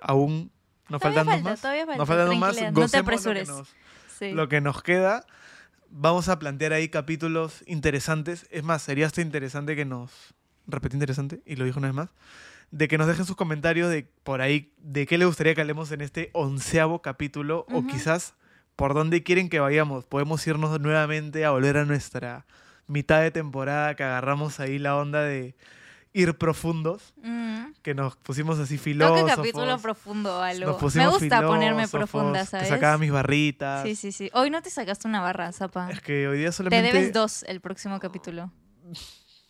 [0.00, 0.50] Aún
[0.88, 1.60] no Todavía faltan falta, más.
[1.60, 2.54] todavía falta, No faltan más.
[2.56, 3.48] no te Gocemos lo que apresures.
[3.48, 3.68] nos-
[4.18, 4.32] Sí.
[4.32, 5.24] lo que nos queda.
[5.90, 8.46] Vamos a plantear ahí capítulos interesantes.
[8.50, 10.34] Es más, sería hasta interesante que nos.
[10.66, 12.10] Repetí interesante, y lo dijo una vez más.
[12.70, 15.90] De que nos dejen sus comentarios de por ahí, de qué les gustaría que hablemos
[15.92, 18.34] en este onceavo capítulo, o quizás
[18.76, 20.04] por dónde quieren que vayamos.
[20.04, 22.44] Podemos irnos nuevamente a volver a nuestra
[22.86, 25.54] mitad de temporada, que agarramos ahí la onda de
[26.20, 27.72] ir profundos, Mm.
[27.82, 29.36] que nos pusimos así filósofos.
[29.36, 30.78] capítulo profundo, algo.
[30.94, 32.68] Me gusta ponerme profunda, ¿sabes?
[32.68, 33.84] sacaba mis barritas.
[33.84, 34.30] Sí, sí, sí.
[34.34, 35.90] Hoy no te sacaste una barra, Zapa.
[35.90, 36.92] Es que hoy día Te solamente...
[36.92, 38.50] debes dos el próximo capítulo.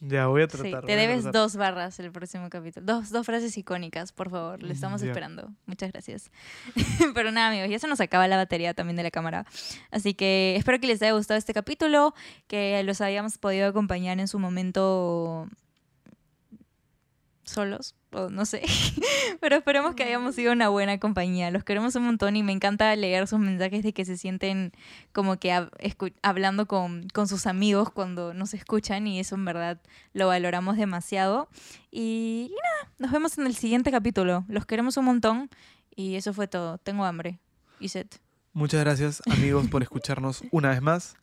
[0.00, 0.80] Ya, voy a Sí, tratar.
[0.84, 1.40] te voy a debes tratar.
[1.42, 2.86] dos barras el próximo capítulo.
[2.86, 4.62] Dos, dos frases icónicas, por favor.
[4.62, 5.50] Le estamos esperando.
[5.66, 6.30] Muchas gracias.
[7.14, 9.44] Pero nada, amigos, ya se nos acaba la batería también de la cámara.
[9.90, 12.14] Así que espero que les haya gustado este capítulo,
[12.46, 15.48] que los hayamos podido acompañar en su momento
[17.50, 18.62] solos, o no sé.
[19.40, 21.50] Pero esperemos que hayamos sido una buena compañía.
[21.50, 24.72] Los queremos un montón y me encanta leer sus mensajes de que se sienten
[25.12, 25.70] como que hab-
[26.22, 29.80] hablando con, con sus amigos cuando nos escuchan y eso en verdad
[30.12, 31.48] lo valoramos demasiado.
[31.90, 34.44] Y, y nada, nos vemos en el siguiente capítulo.
[34.48, 35.50] Los queremos un montón
[35.94, 36.78] y eso fue todo.
[36.78, 37.38] Tengo hambre
[37.80, 38.06] y sed.
[38.52, 41.16] Muchas gracias, amigos, por escucharnos una vez más,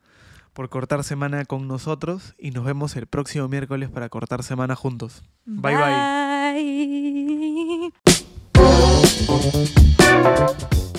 [0.56, 5.22] por cortar semana con nosotros y nos vemos el próximo miércoles para cortar semana juntos.
[5.44, 5.76] Bye
[10.16, 10.95] bye.